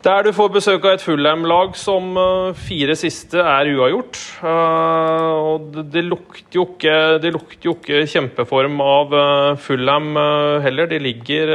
[0.00, 4.16] Der du får besøk av et Fulham-lag som uh, fire siste er uavgjort.
[4.40, 6.94] Uh, og det, lukter jo ikke,
[7.26, 10.14] lukter jo ikke kjempeform av uh, Fulham
[10.64, 10.88] heller.
[10.88, 11.52] De ligger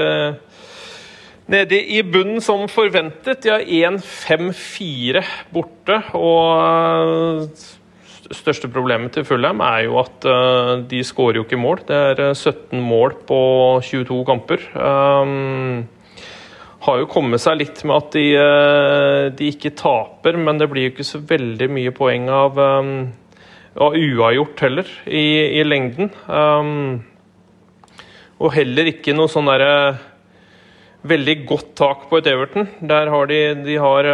[1.50, 3.42] nede i bunnen som forventet.
[3.42, 5.98] De har 1-5-4 borte.
[6.14, 7.50] Og
[8.30, 10.30] største problemet til Fulham er jo at
[10.86, 11.82] de skårer jo ikke mål.
[11.90, 13.42] Det er 17 mål på
[13.90, 14.70] 22 kamper.
[16.86, 20.88] Har jo kommet seg litt med at de, eh, de, ikke taper, men det blir
[20.88, 22.92] jo ikke så veldig mye poeng av, um,
[23.82, 25.26] av uavgjort heller, i,
[25.58, 26.12] i lengden.
[26.30, 27.00] Um,
[28.38, 29.72] og heller ikke noe sånn derre
[31.10, 32.70] veldig godt tak på et Everton.
[32.86, 34.10] Der har de, de har,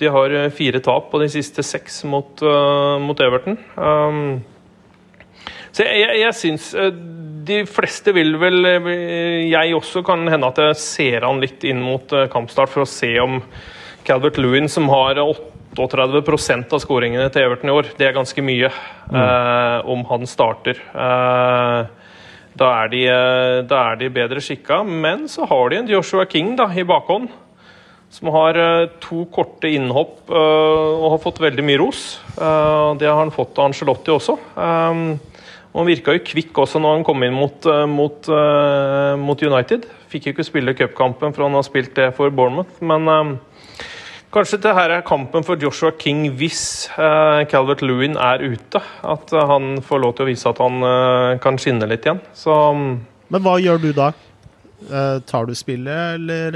[0.00, 2.42] de har fire tap på de siste seks mot,
[3.04, 3.58] mot Everton.
[3.76, 4.38] Um,
[5.70, 6.72] så jeg, jeg, jeg syns
[7.48, 11.80] de fleste vil vel eh, Jeg også kan hende at jeg ser han litt inn
[11.84, 13.40] mot eh, kampstart for å se om
[14.08, 15.18] Calvert Lewin, som har
[15.76, 18.70] 38% av skåringene til Everton i år, det er ganske mye,
[19.10, 19.18] mm.
[19.20, 20.80] eh, om han starter.
[20.88, 22.14] Eh,
[22.58, 24.80] da, er de, eh, da er de bedre skikka.
[24.88, 27.28] Men så har de en Joshua King da, i bakhånd,
[28.10, 28.56] som har
[29.04, 32.22] to korte innhopp og har fått veldig mye ros.
[32.40, 34.38] det har han fått av Angelotti også.
[34.56, 35.27] Eh,
[35.78, 39.38] og Han virka jo kvikk også når han kom inn mot, eh, mot, uh, mot
[39.38, 39.84] United.
[40.10, 42.80] Fikk jo ikke spille cupkampen, for han har spilt det for Bournemouth.
[42.82, 43.30] Men um,
[44.34, 48.82] kanskje det her er kampen for Joshua King hvis uh, Calvert Lewin er ute.
[49.06, 50.82] At uh, han får lov til å vise at han
[51.46, 52.24] kan skinne litt igjen.
[52.34, 52.98] Så, um,
[53.30, 54.12] Men hva gjør du da?
[55.26, 56.54] tar du spillet, eller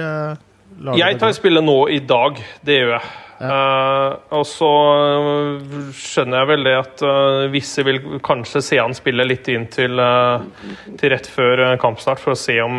[0.94, 2.38] Jeg tar spillet nå i dag.
[2.62, 3.21] Det gjør jeg.
[3.42, 4.68] Uh, og så
[5.98, 9.98] skjønner jeg vel det at uh, visse vil kanskje se han spille litt inn til,
[9.98, 10.44] uh,
[11.00, 12.78] til rett før kampstart, for å se om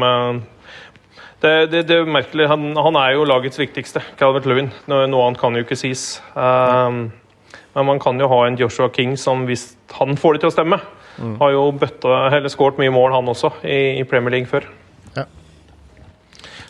[1.43, 2.47] det, det, det, er merkelig.
[2.47, 4.71] Han, han, er jo lagets viktigste, Calvert Lewin.
[4.87, 6.21] Noe, noe annet kan jo ikke sies.
[6.31, 10.55] men man kan jo ha en Joshua King som, hvis han får det til å
[10.55, 10.79] stemme,
[11.17, 11.33] mm.
[11.41, 14.69] har jo bøtta, eller skåret mye mål, han også, i, i Premier League før.
[15.17, 15.27] Ja.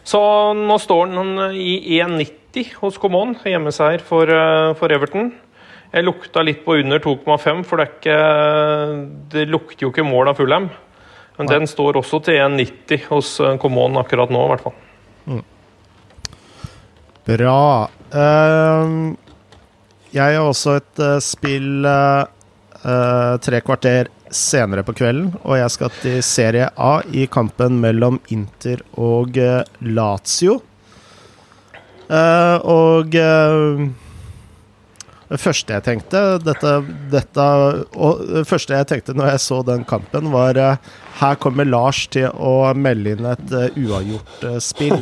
[0.01, 0.23] Så
[0.57, 5.31] nå står han i 1,90 90 hos Common, hjemmeseier for, eh, for, Everton.
[5.93, 8.17] Jeg lukta litt på under 2,5, for det, ikke,
[9.33, 10.69] det, lukter jo ikke mål av Fulham.
[11.37, 11.55] Men Nei.
[11.57, 14.75] den står også til 1,90 hos eh, akkurat nå, i hvert fall.
[15.25, 15.43] Mm.
[17.25, 17.89] Bra.
[18.13, 19.15] Uh,
[20.13, 25.93] jeg har også et uh, spill uh, tre kvarter senere på kvelden, og jeg skal
[26.01, 29.37] til Serie A i kampen mellom Inter og
[29.79, 30.59] Lazio.
[32.13, 33.79] Uh, og uh,
[35.31, 36.73] det første jeg tenkte dette,
[37.09, 37.45] dette,
[37.97, 40.91] og det første jeg tenkte når jeg så den kampen, var uh,
[41.23, 44.99] her kommer Lars til å melde inn et uavgjort spill.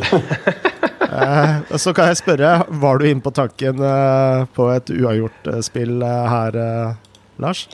[1.84, 3.84] så kan jeg spørre, var du inne på tanken
[4.56, 6.60] på et uavgjort spill her,
[7.42, 7.66] Lars?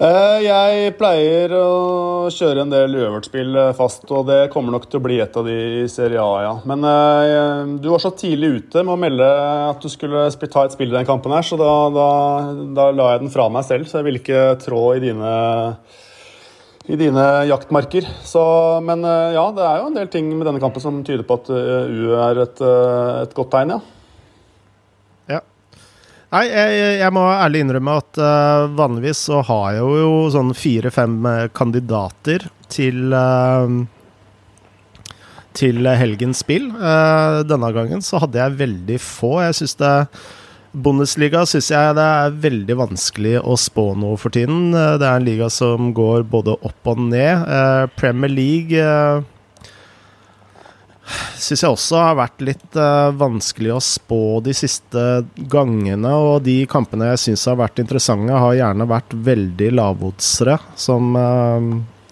[0.00, 4.96] Eh, jeg pleier å kjøre en del uøvertspill eh, fast, og det kommer nok til
[4.96, 6.54] å bli et av de i Serie A, ja.
[6.64, 9.28] Men uh, du var så tidlig ute med å melde
[9.66, 12.08] at du skulle ta et spill i den kampen her, så da, da,
[12.78, 15.36] da la jeg den fra meg selv, så jeg ville ikke trå i dine,
[16.88, 18.08] i dine jaktmarker.
[18.24, 18.42] Så,
[18.86, 21.52] men ja, det er jo en del ting med denne kampen som tyder på at
[21.52, 22.68] U er et,
[23.26, 23.99] et godt tegn, ja.
[26.30, 31.16] Nei, jeg, jeg, må ærlig innrømme at uh, vanligvis så har jeg jo sånn fire-fem
[31.26, 33.66] eh, kandidater til uh,
[35.58, 36.68] til helgens spill.
[36.78, 39.32] Uh, denne gangen så hadde jeg veldig få.
[39.48, 39.96] Jeg syns det
[40.70, 44.70] Bundesliga syns jeg det er veldig vanskelig å spå noe for tiden.
[44.70, 47.42] Det er en liga som går både opp og ned.
[47.98, 48.84] Premier League
[51.40, 55.04] syns jeg også har vært litt uh, vanskelig å spå de siste
[55.50, 56.12] gangene.
[56.14, 60.58] Og de kampene jeg syns har vært interessante, har gjerne vært veldig lavodsere.
[60.76, 61.70] som uh,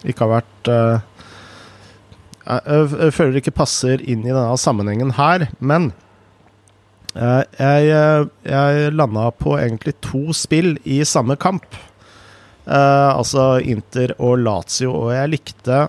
[0.08, 0.98] ikke har vært uh,
[2.48, 2.62] jeg,
[2.94, 5.92] jeg, føler ikke passer inn i denne sammenhengen her, men
[7.18, 11.64] jeg, jeg landa på egentlig to spill i samme kamp.
[12.68, 15.80] altså Inter og Lazio, og jeg likte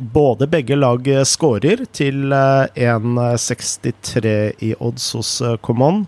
[0.00, 6.06] både begge lag skårer til 1,63 eh, i odds hos eh, Common,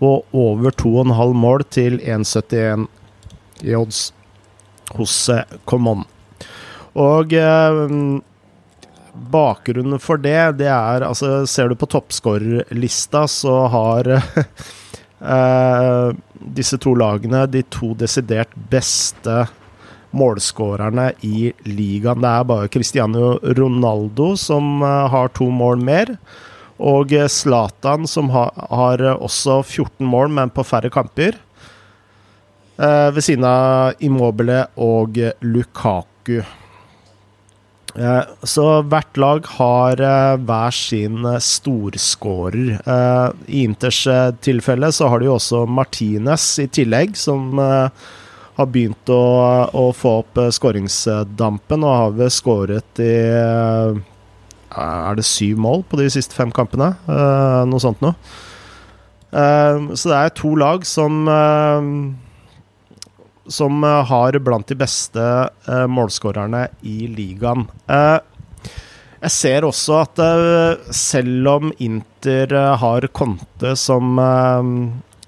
[0.00, 2.86] og over 2,5 mål til 1,71
[3.68, 4.06] i odds
[4.96, 6.06] hos eh, Common.
[6.94, 7.34] Og
[9.34, 14.10] bakgrunnen for det, det er altså Ser du på toppskårerlista, så har
[16.54, 19.48] disse to lagene de to desidert beste
[20.14, 22.22] målskårerne i ligaen.
[22.24, 26.16] Det er bare Cristiano Ronaldo som uh, har to mål mer.
[26.84, 31.38] Og Zlatan, som har, har også 14 mål, men på færre kamper.
[32.74, 36.40] Eh, ved siden av Immobile og Lukaku.
[37.94, 42.72] Eh, så hvert lag har eh, hver sin eh, storskårer.
[42.82, 48.10] Eh, I Inters eh, tilfelle så har de jo også Martinez i tillegg, som eh,
[48.56, 49.20] har begynt å,
[49.74, 54.02] å få opp eh, skåringsdampen og har vel skåret i eh,
[54.84, 56.92] Er det syv mål på de siste fem kampene?
[57.10, 58.14] Eh, noe sånt noe.
[59.34, 61.24] Så det er to lag som
[63.50, 65.24] som har blant de beste
[65.90, 67.64] målskårerne i ligaen.
[67.90, 70.22] Jeg ser også at
[70.94, 74.22] selv om Inter har Conte som,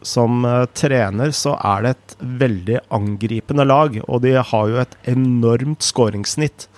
[0.07, 4.97] som eh, trener, så er det et veldig angripende lag, og de har jo et
[5.13, 6.69] enormt skåringssnitt.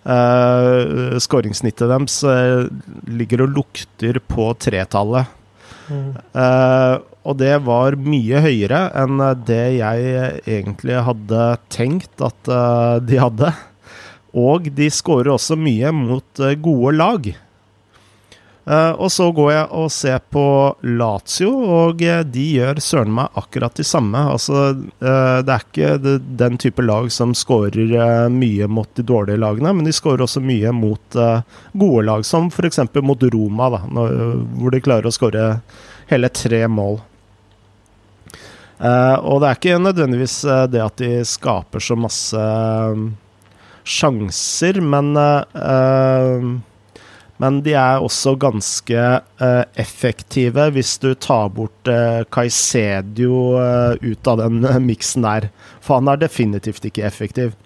[0.00, 2.62] Uh, Skåringssnittet deres eh,
[3.04, 5.28] ligger og lukter på tretallet.
[5.90, 12.50] Uh, og det var mye høyere enn det jeg egentlig hadde tenkt at
[13.04, 13.50] de hadde.
[14.40, 17.28] Og de skårer også mye mot gode lag.
[18.70, 20.44] Eh, og så går jeg og ser på
[20.86, 24.20] Lazio, og eh, de gjør søren meg akkurat de samme.
[24.30, 24.60] Altså,
[25.02, 29.88] eh, det er ikke den type lag som skårer mye mot de dårlige lagene, men
[29.88, 31.18] de skårer også mye mot
[31.72, 32.84] gode lag, som f.eks.
[33.02, 35.46] mot Roma, da, hvor de klarer å skåre
[36.10, 37.00] hele tre mål.
[38.80, 40.36] Og det er ikke nødvendigvis
[40.72, 42.44] det at de skaper så masse
[43.84, 45.12] sjanser, men
[47.40, 49.04] men de er også ganske
[49.40, 55.48] uh, effektive hvis du tar bort uh, Caicedio eh, ut av den uh, miksen der.
[55.80, 57.56] For han er definitivt ikke effektiv.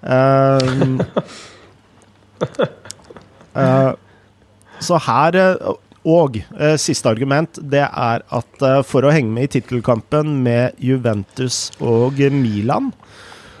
[0.00, 1.00] Eh,
[3.62, 3.92] eh,
[4.80, 5.74] så her eh,
[6.08, 10.78] Og eh, siste argument, det er at eh, for å henge med i tittelkampen med
[10.80, 12.88] Juventus og Milan,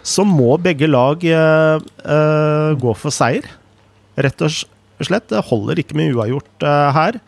[0.00, 3.44] så må begge lag eh, eh, gå for seier.
[4.16, 4.76] Rett og slett.
[5.00, 7.20] Det holder ikke med uavgjort eh, her.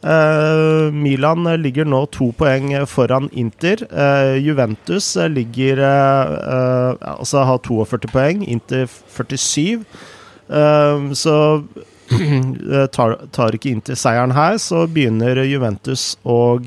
[0.00, 3.84] Eh, Milan ligger nå to poeng foran Inter.
[3.92, 9.84] Eh, Juventus ligger Altså har 42 poeng, Inter 47.
[10.48, 11.36] Eh, så
[12.96, 16.58] tar, tar ikke Inter seieren her, så begynner Juventus å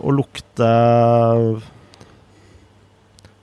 [0.00, 0.70] Å lukte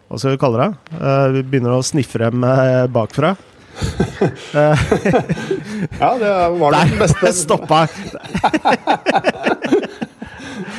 [0.08, 1.00] Hva skal vi kalle det?
[1.36, 2.44] Vi begynner å sniffe dem
[2.92, 3.36] bakfra.
[6.02, 7.88] Ja, det var nok den beste Stoppa.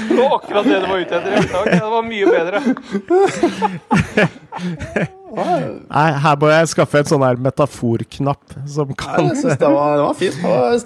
[0.09, 1.71] Det var akkurat det du var ute etter.
[1.71, 2.61] Det var mye bedre.
[5.89, 9.69] Nei, her må jeg skaffe en sånn her metaforknapp som kan Nei, jeg syns det
[9.71, 10.37] var, det var fint.
[10.41, 10.79] Det var,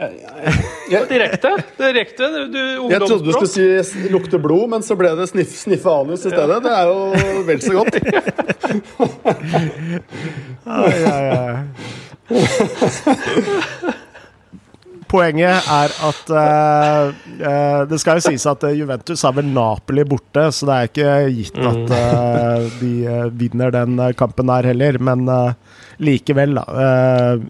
[0.00, 1.50] jeg, Direkte.
[1.78, 2.28] Direkte.
[2.52, 2.60] Du,
[2.90, 6.30] jeg trodde du skulle si 'lukte blod', men så ble det sniff, 'sniffe anus' i
[6.32, 6.62] stedet.
[6.64, 6.96] Det er jo
[7.48, 7.94] vel så godt.
[10.70, 11.64] Ai, ai, ai.
[15.10, 20.44] Poenget er at uh, Det skal jo sies at eh, Juventus har vel Napoli borte,
[20.54, 22.92] så det er ikke gitt at eh, de
[23.40, 25.00] vinner den kampen der heller.
[25.02, 25.26] Men
[26.00, 26.64] likevel, da.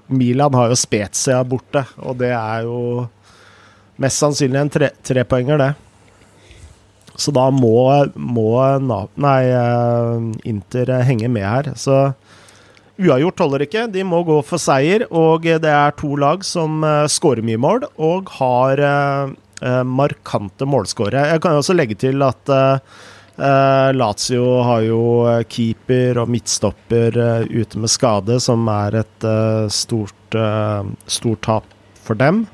[0.09, 3.07] Milan har jo Spezia borte, og det er jo
[4.01, 5.71] mest sannsynlig en tre trepoenger, det.
[7.21, 7.85] Så da må,
[8.17, 8.51] må
[9.21, 9.41] nei,
[10.49, 11.73] Inter henge med her.
[11.77, 12.07] Så
[13.01, 13.87] Uavgjort holder ikke.
[13.93, 15.07] De må gå for seier.
[15.11, 19.33] Og det er to lag som uh, skårer mye mål og har eh,
[19.63, 21.31] eh, markante målskårere.
[21.35, 22.95] Jeg kan jo også legge til at eh,
[23.41, 29.29] eh, Lazio har jo eh, keeper og midtstopper eh, ute med skade, som er et
[29.29, 32.47] eh, stort, eh, stort tap for dem.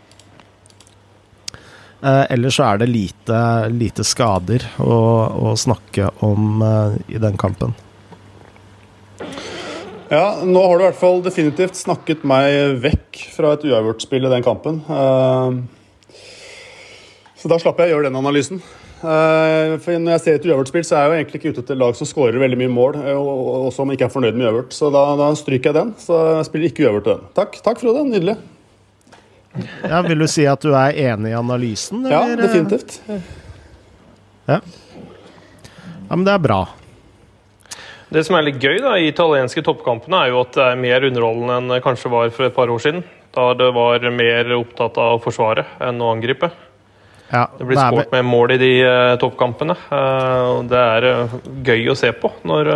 [2.02, 3.40] Eh, ellers så er det lite,
[3.72, 5.00] lite skader å,
[5.50, 7.74] å snakke om eh, i den kampen.
[10.10, 14.32] Ja, nå har du i hvert fall definitivt snakket meg vekk fra et uavgjort-spill i
[14.36, 14.82] den kampen.
[14.86, 15.56] Eh,
[17.36, 18.60] Så da slapp jeg å gjøre den analysen.
[19.02, 21.76] Eh, For Når jeg ser et uavgjort-spill, så er jeg jo egentlig ikke ute etter
[21.82, 24.72] lag som skårer veldig mye mål, eh, og som ikke er fornøyd med uavgjort.
[24.78, 25.92] Så da, da stryker jeg den.
[25.98, 27.26] Så jeg spiller ikke uavgjort til den.
[27.40, 28.06] Takk, takk Frode.
[28.06, 28.36] Nydelig.
[29.82, 32.06] Ja, Vil du si at du er enig i analysen?
[32.12, 33.00] Ja, definitivt.
[34.46, 34.60] Ja.
[36.06, 36.60] ja, men det er bra.
[38.16, 41.04] Det som er litt gøy da, i italienske toppkampene, er jo at det er mer
[41.04, 43.02] underholdende enn det kanskje var for et par år siden.
[43.36, 46.48] Da det var mer opptatt av å forsvare enn å angripe.
[47.28, 49.76] Ja, Det blir sport skåret med mål i de uh, toppkampene.
[49.90, 51.34] Uh, det er uh,
[51.66, 52.70] gøy å se på når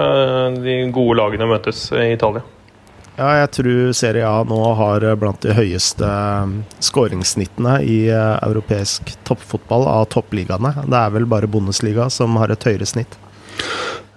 [0.61, 2.45] de gode lagene møtes i Italia.
[3.15, 6.11] Ja, jeg tror Serie A nå har blant de høyeste
[6.85, 10.77] skåringssnittene i europeisk toppfotball av toppligaene.
[10.85, 13.17] Det er vel bare Bundesliga som har et høyere snitt.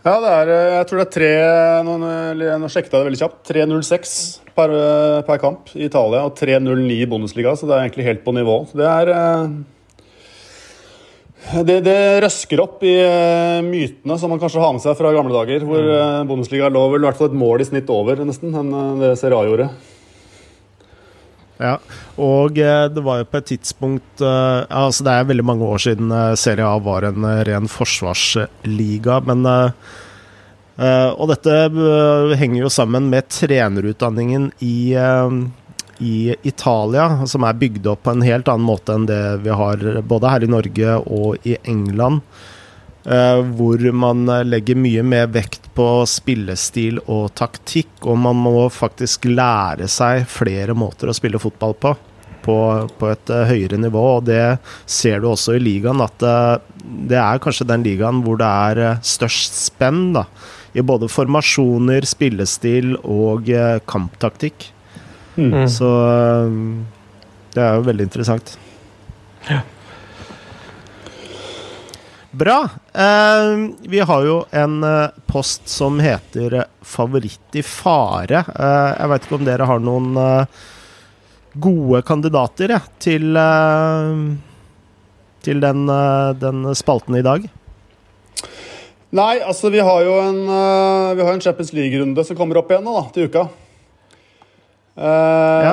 [0.04, 1.30] Ja, er, jeg tror det er tre
[1.88, 3.38] Nå, nå sjekket jeg det veldig kjapt.
[3.48, 4.16] 3.06
[4.54, 4.74] per,
[5.24, 8.58] per, kamp i Italia og 3.09 i Bundesliga, så det er egentlig helt på nivå.
[8.76, 9.14] Det er
[11.68, 12.94] det, det, røsker opp i
[13.66, 15.90] mytene som man kanskje har med seg fra gamle dager, hvor.
[16.28, 19.40] Bundesliga lå vel i hvert fall et mål i snitt over nesten enn det Serie
[19.40, 19.72] A gjorde.
[21.64, 21.78] Ja,
[22.20, 26.68] og det var jo på et tidspunkt Altså, det er veldig mange år siden Serie
[26.68, 31.56] A var en ren forsvarsliga, men Og dette
[32.42, 34.76] henger jo sammen med trenerutdanningen i
[36.04, 39.84] i Italia, som er bygd opp på en helt annen måte enn det vi har
[40.10, 42.24] både her i Norge og i England.
[43.04, 49.28] Uh, hvor man legger mye mer vekt på spillestil og taktikk, og man må faktisk
[49.28, 51.92] lære seg flere måter å spille fotball på.
[52.44, 52.56] På,
[53.00, 56.00] på et uh, høyere nivå, og det ser du også i ligaen.
[56.04, 60.24] At uh, det er kanskje den ligaen hvor det er størst spenn da,
[60.72, 63.52] i både formasjoner, spillestil og
[63.88, 64.70] kamptaktikk.
[65.36, 65.64] Mm.
[65.72, 65.92] Så
[67.54, 68.56] det er jo veldig interessant.
[69.50, 69.64] Ja.
[72.34, 72.70] Bra.
[72.94, 78.40] Eh, vi har jo en uh, post som heter uh, 'Favoritt i fare'.
[78.60, 80.64] Eh, jeg veit ikke om dere har noen eh,
[81.54, 83.38] gode kandidater ja, til,
[85.46, 85.86] til den,
[86.42, 87.46] den, spalten i dag?
[89.14, 90.42] Nei, altså vi har jo en,
[91.14, 93.46] vi har en Champions League-runde som kommer opp igjen nå da, til uka.
[94.94, 95.06] Uh,
[95.66, 95.70] ja.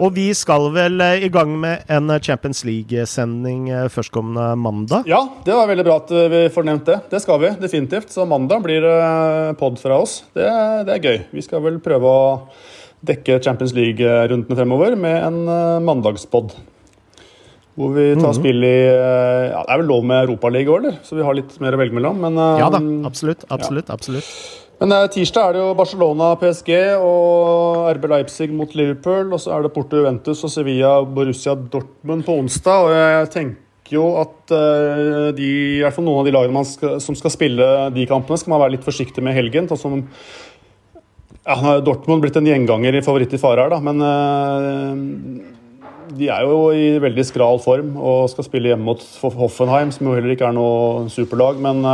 [0.00, 5.04] Og vi skal vel uh, i gang med en Champions League-sending uh, førstkommende mandag?
[5.10, 6.98] Ja, det var veldig bra at vi får nevnt det.
[7.12, 8.08] Det skal vi definitivt.
[8.14, 10.22] Så mandag blir det pod fra oss.
[10.32, 10.48] Det,
[10.88, 11.20] det, er gøy.
[11.36, 12.24] Vi skal vel prøve å
[13.04, 16.56] dekke Champions League-rundene fremover med en mandagspod.
[17.76, 18.40] Hvor vi tar mm -hmm.
[18.40, 18.78] spill i
[19.52, 20.98] ja, Det er vel lov med Europaligaen òg, eller?
[21.02, 22.20] Så vi har litt mer å velge mellom.
[22.20, 23.44] Men, ja da, absolutt.
[23.48, 23.88] Absolutt.
[23.88, 23.94] Ja.
[23.94, 24.61] absolutt.
[24.82, 29.28] Men uh, tirsdag er det jo Barcelona, PSG og RB Leipzig mot Liverpool.
[29.30, 32.88] Og så er det Porto Juventus og Sevilla Borussia Dortmund på onsdag.
[32.88, 36.98] Og jeg tenker jo at uh, de, i hvert fall noen av de lagene skal,
[37.04, 37.62] som skal spille
[37.94, 39.70] de kampene, skal man være litt forsiktig med helgen.
[39.70, 43.96] Sånn ja, nå har Dortmund blitt en gjenganger i favoritt i fare her, da, men
[44.02, 44.94] uh,
[46.18, 50.18] de er jo i veldig skral form og skal spille hjemme mot Hoffenheim, som jo
[50.18, 51.58] heller ikke er noe superlag.
[51.62, 51.86] Men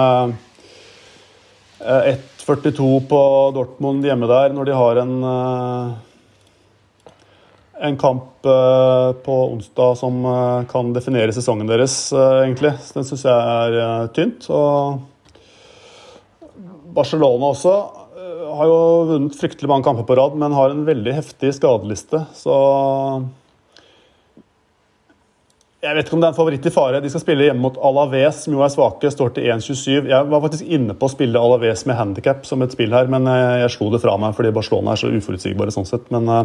[1.84, 3.20] et 42 på
[3.52, 5.88] Dortmund hjemme der når de har en eh,
[7.88, 12.72] en kamp eh, på onsdag som eh, kan definere sesongen deres, egentlig.
[12.94, 13.36] Den syns jeg
[13.84, 14.48] er tynt.
[14.50, 14.98] Og
[16.96, 17.74] Barcelona også
[18.58, 18.80] har jo
[19.12, 22.24] vunnet fryktelig mange kamper på rad, men har en veldig heftig skadeliste.
[22.34, 22.56] Så
[25.78, 26.98] jeg vet ikke om det er en favoritt i fare.
[27.02, 29.10] De skal spille hjemme mot Alaves, som jo er svake.
[29.14, 30.08] Står til 1,27.
[30.10, 33.28] Jeg var faktisk inne på å spille Alaves med handikap som et spill her, men
[33.30, 36.10] eh, jeg slo det fra meg fordi Barcelona er så uforutsigbare sånn sett.
[36.10, 36.42] Men uh,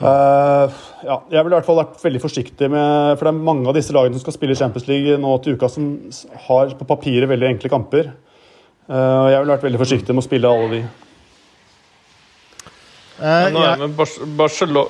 [0.00, 3.76] ja, jeg ville i hvert fall vært veldig forsiktig med For det er mange av
[3.76, 5.92] disse lagene som skal spille Champions League nå til uka, som
[6.48, 8.14] har på papiret veldig enkle kamper.
[8.88, 10.86] Uh, jeg ville vært veldig forsiktig med å spille alle de.
[13.14, 13.88] Uh, nå er ja.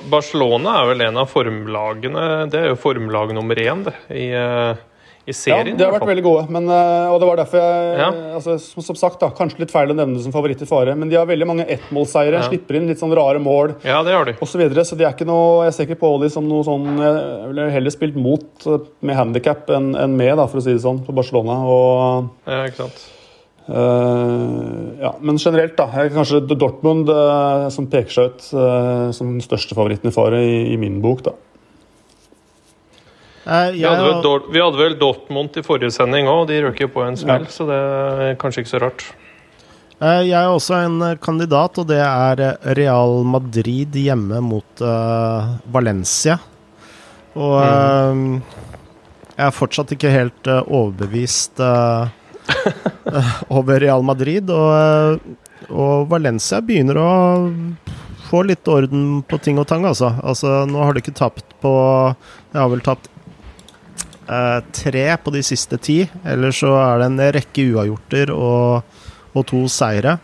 [0.09, 4.73] Barcelona er vel en av formlagene Det er jo formlag nummer én det, i, uh,
[5.29, 5.75] i serien.
[5.75, 6.45] Ja, de har vært veldig gode.
[6.53, 8.09] Men, uh, og det var derfor jeg ja.
[8.39, 10.97] altså, som, som, sagt, da, Kanskje litt feil å nevne det som favoritt i fare,
[10.97, 12.41] men de har veldig mange ettmålseiere.
[12.41, 12.49] Ja.
[12.49, 14.37] Slipper inn litt sånn rare mål ja, det har de.
[14.39, 14.55] osv.
[14.55, 16.87] Så, videre, så de er ikke noe, jeg ser ikke på dem som noe sånn
[16.97, 18.69] Jeg ville heller spilt mot
[19.05, 21.61] med handikap enn, en med, da, for å si det sånn, på Barcelona.
[21.69, 23.05] Og, ja, ikke sant.
[23.65, 25.87] Uh, ja, men generelt, da.
[25.97, 30.41] Er kanskje Dortmund uh, som peker seg ut uh, som den største favoritten i fare
[30.45, 31.33] i, i min bok, da.
[33.73, 34.19] vi, hadde vel,
[34.53, 37.53] vi, hadde vel, Dortmund i forrige sending òg, de røk jo på en smell, ja.
[37.53, 37.79] så det
[38.27, 39.05] er kanskje ikke så rart.
[39.95, 42.41] Jeg er også en kandidat, og det er
[42.75, 44.81] Real Madrid hjemme mot
[45.71, 46.35] Valencia.
[47.39, 48.33] Og mm.
[49.37, 52.11] jeg er fortsatt ikke helt overbevist uh,
[53.57, 54.49] over Real Madrid.
[54.49, 55.19] Og,
[55.69, 57.11] og, Valencia begynner å
[58.25, 60.15] få litt orden på ting og tang, altså.
[60.25, 61.73] altså nå har de ikke tapt på
[62.51, 63.09] De har vel tapt
[64.25, 65.99] eh, tre på de siste ti.
[66.25, 68.95] Eller så er det en rekke uavgjorter og,
[69.33, 70.17] og to seire.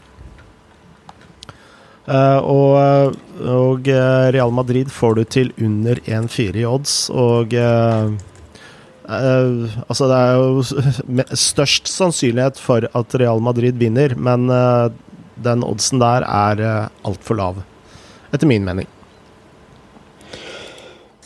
[2.02, 3.86] Uh, og, og,
[4.34, 8.10] Real Madrid får du til under 1-4 i odds, og uh,
[9.12, 14.88] Uh, altså Det er jo størst sannsynlighet for at Real Madrid vinner, men uh,
[15.42, 17.62] den oddsen der er uh, altfor lav.
[18.32, 18.88] etter min mening.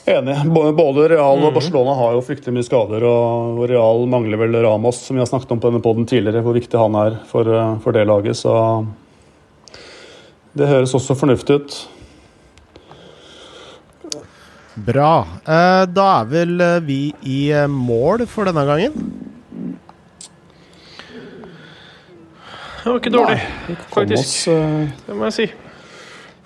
[0.05, 0.35] Enig.
[0.77, 3.03] Både Real og Barcelona har jo fryktelig mye skader.
[3.09, 6.53] Og Real mangler vel Ramos, som vi har snakket om på denne poden tidligere, hvor
[6.57, 8.37] viktig han er for, eh, for det laget.
[8.37, 8.53] Så
[10.53, 11.79] det høres også fornuftig ut.
[14.75, 15.11] Bra.
[15.47, 17.39] Eh, da er vel eh, vi i
[17.71, 18.97] mål for denne gangen?
[22.83, 24.49] Det var ikke dårlig, Nei, faktisk.
[24.51, 25.47] Oss, det må jeg si.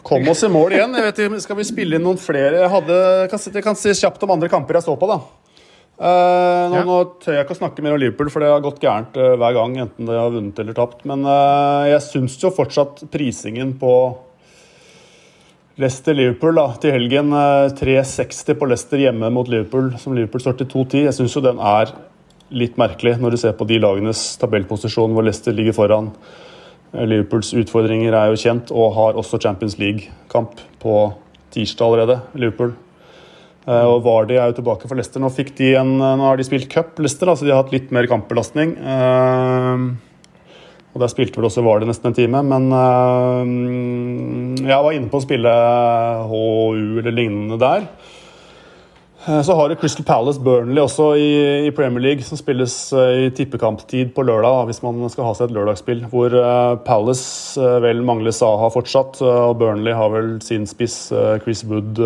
[0.05, 0.93] Kom oss i mål igjen.
[0.95, 2.61] Jeg vet ikke, Skal vi spille inn noen flere?
[2.61, 3.01] Jeg, hadde,
[3.31, 5.09] kan, jeg kan si kjapt om andre kamper jeg så på.
[5.09, 5.19] da.
[5.99, 6.85] Uh, nå, ja.
[6.87, 9.33] nå, tør jeg ikke å snakke mer om Liverpool, for det har gått gærent uh,
[9.35, 9.75] hver gang.
[9.83, 11.03] enten de har vunnet eller tapt.
[11.09, 13.91] Men uh, jeg syns jo fortsatt prisingen på
[15.79, 21.05] Leicester-Liverpool til helgen 3,60 på Leicester hjemme mot Liverpool, som Liverpool står til 2,10.
[21.05, 21.93] Jeg syns jo den er
[22.51, 26.11] litt merkelig når du ser på de lagenes tabellposisjon hvor Leicester ligger foran.
[26.91, 30.95] Liverpools utfordringer er jo kjent, og har også Champions League-kamp på
[31.53, 32.19] tirsdag allerede.
[32.33, 32.73] Liverpool.
[33.69, 35.23] Eh, og Vardy er jo tilbake for Leicester.
[35.23, 38.09] Nå, de en, nå har de spilt cup, Leicester, så de har hatt litt mer
[38.09, 38.75] kampbelastning.
[40.99, 42.43] Eh, og Der spilte vel også Vardø nesten en time.
[42.43, 43.45] Men eh,
[44.67, 45.51] jeg var inne på å spille
[46.29, 47.87] HU eller lignende der.
[49.27, 53.25] Eh, så har du Crystal Palace Burnley også i, i, Premier League, som spilles uh,
[53.25, 56.05] i tippekamptid på lørdag, hvis man skal ha seg et lørdagsspill.
[56.11, 61.11] Hvor uh, Palace uh, vel mangler Saha fortsatt, og Burnley har vel sin spiss
[61.43, 61.99] Chris Wood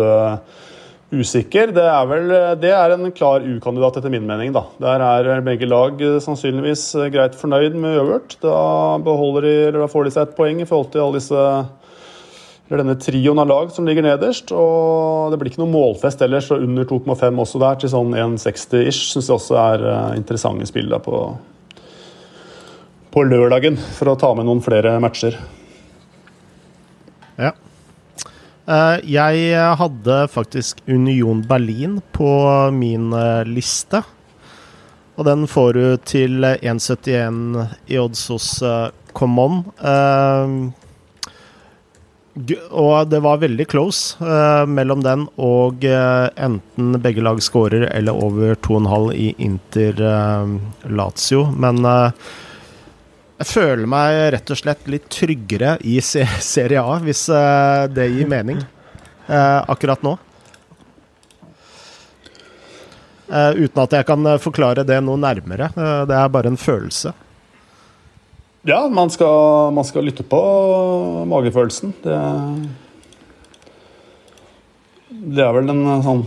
[1.20, 1.70] usikker.
[1.76, 4.52] Det er vel det er en klar U-kandidat, etter min mening.
[4.54, 4.66] da.
[4.82, 8.36] Der er begge lag sannsynligvis greit fornøyd med øvert.
[8.42, 8.58] Da,
[9.00, 11.48] de, da får de seg et poeng i forhold til alle disse
[12.64, 14.52] eller denne trioen av lag som ligger nederst.
[14.56, 18.88] Og det blir ikke noe målfest ellers, så under 2,5 også der, til sånn 1,60
[18.88, 19.84] ish, syns jeg også er
[20.16, 21.20] interessante spill da på,
[23.12, 25.36] på lørdagen, for å ta med noen flere matcher.
[27.36, 27.52] Ja.
[28.64, 32.28] Uh, jeg hadde faktisk Union Berlin på
[32.72, 34.00] min uh, liste.
[35.18, 37.60] Og den får du til 1,71
[37.92, 38.48] i odds hos
[39.14, 39.60] Common.
[39.78, 40.72] Uh,
[42.74, 44.16] og det var veldig close
[44.66, 50.02] mellom den og enten begge lag scorer eller over 2,5 i Inter
[50.90, 51.44] Lazio.
[51.54, 51.86] Men
[53.40, 57.26] jeg føler meg rett og slett litt tryggere i Serie A, hvis
[57.96, 58.60] det gir mening
[59.26, 60.14] akkurat nå.
[63.26, 65.70] uten at jeg kan forklare det noe nærmere.
[65.74, 67.14] det er bare en følelse.
[68.64, 70.40] Ja, man skal, man skal, lytte på
[71.28, 71.92] magefølelsen.
[72.00, 72.20] Det,
[75.10, 76.22] det er vel en sånn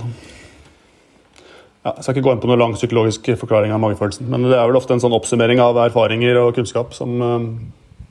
[1.88, 4.58] ja, Jeg skal ikke gå inn på noen lang psykologisk forklaring av magefølelsen, men det
[4.58, 7.38] er vel ofte en sånn oppsummering av erfaringer og kunnskap som uh,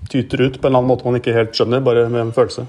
[0.09, 2.63] tyter ut på en eller annen måte man ikke helt skjønner, bare med en følelse.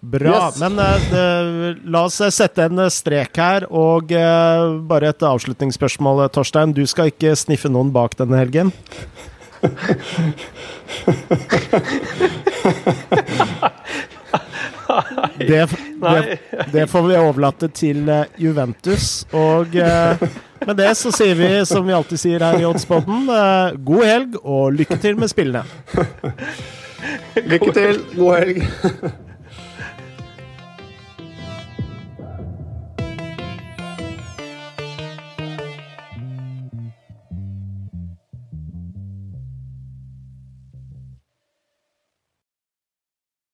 [0.00, 0.48] Bra.
[0.48, 0.60] Yes.
[0.62, 3.66] Men uh, la oss sette en strek her.
[3.74, 6.74] Og uh, bare et avslutningsspørsmål, Torstein.
[6.74, 8.72] Du skal ikke sniffe noen bak denne helgen?
[15.38, 15.66] det,
[16.02, 16.38] det,
[16.72, 19.26] det, får vi overlate til Juventus.
[19.36, 19.76] Og
[20.66, 23.28] med det så sier vi, som vi alltid sier her i Oddsboden,
[23.84, 25.64] god helg og lykke til med spillene.
[27.52, 28.04] lykke til.
[28.16, 29.24] God helg.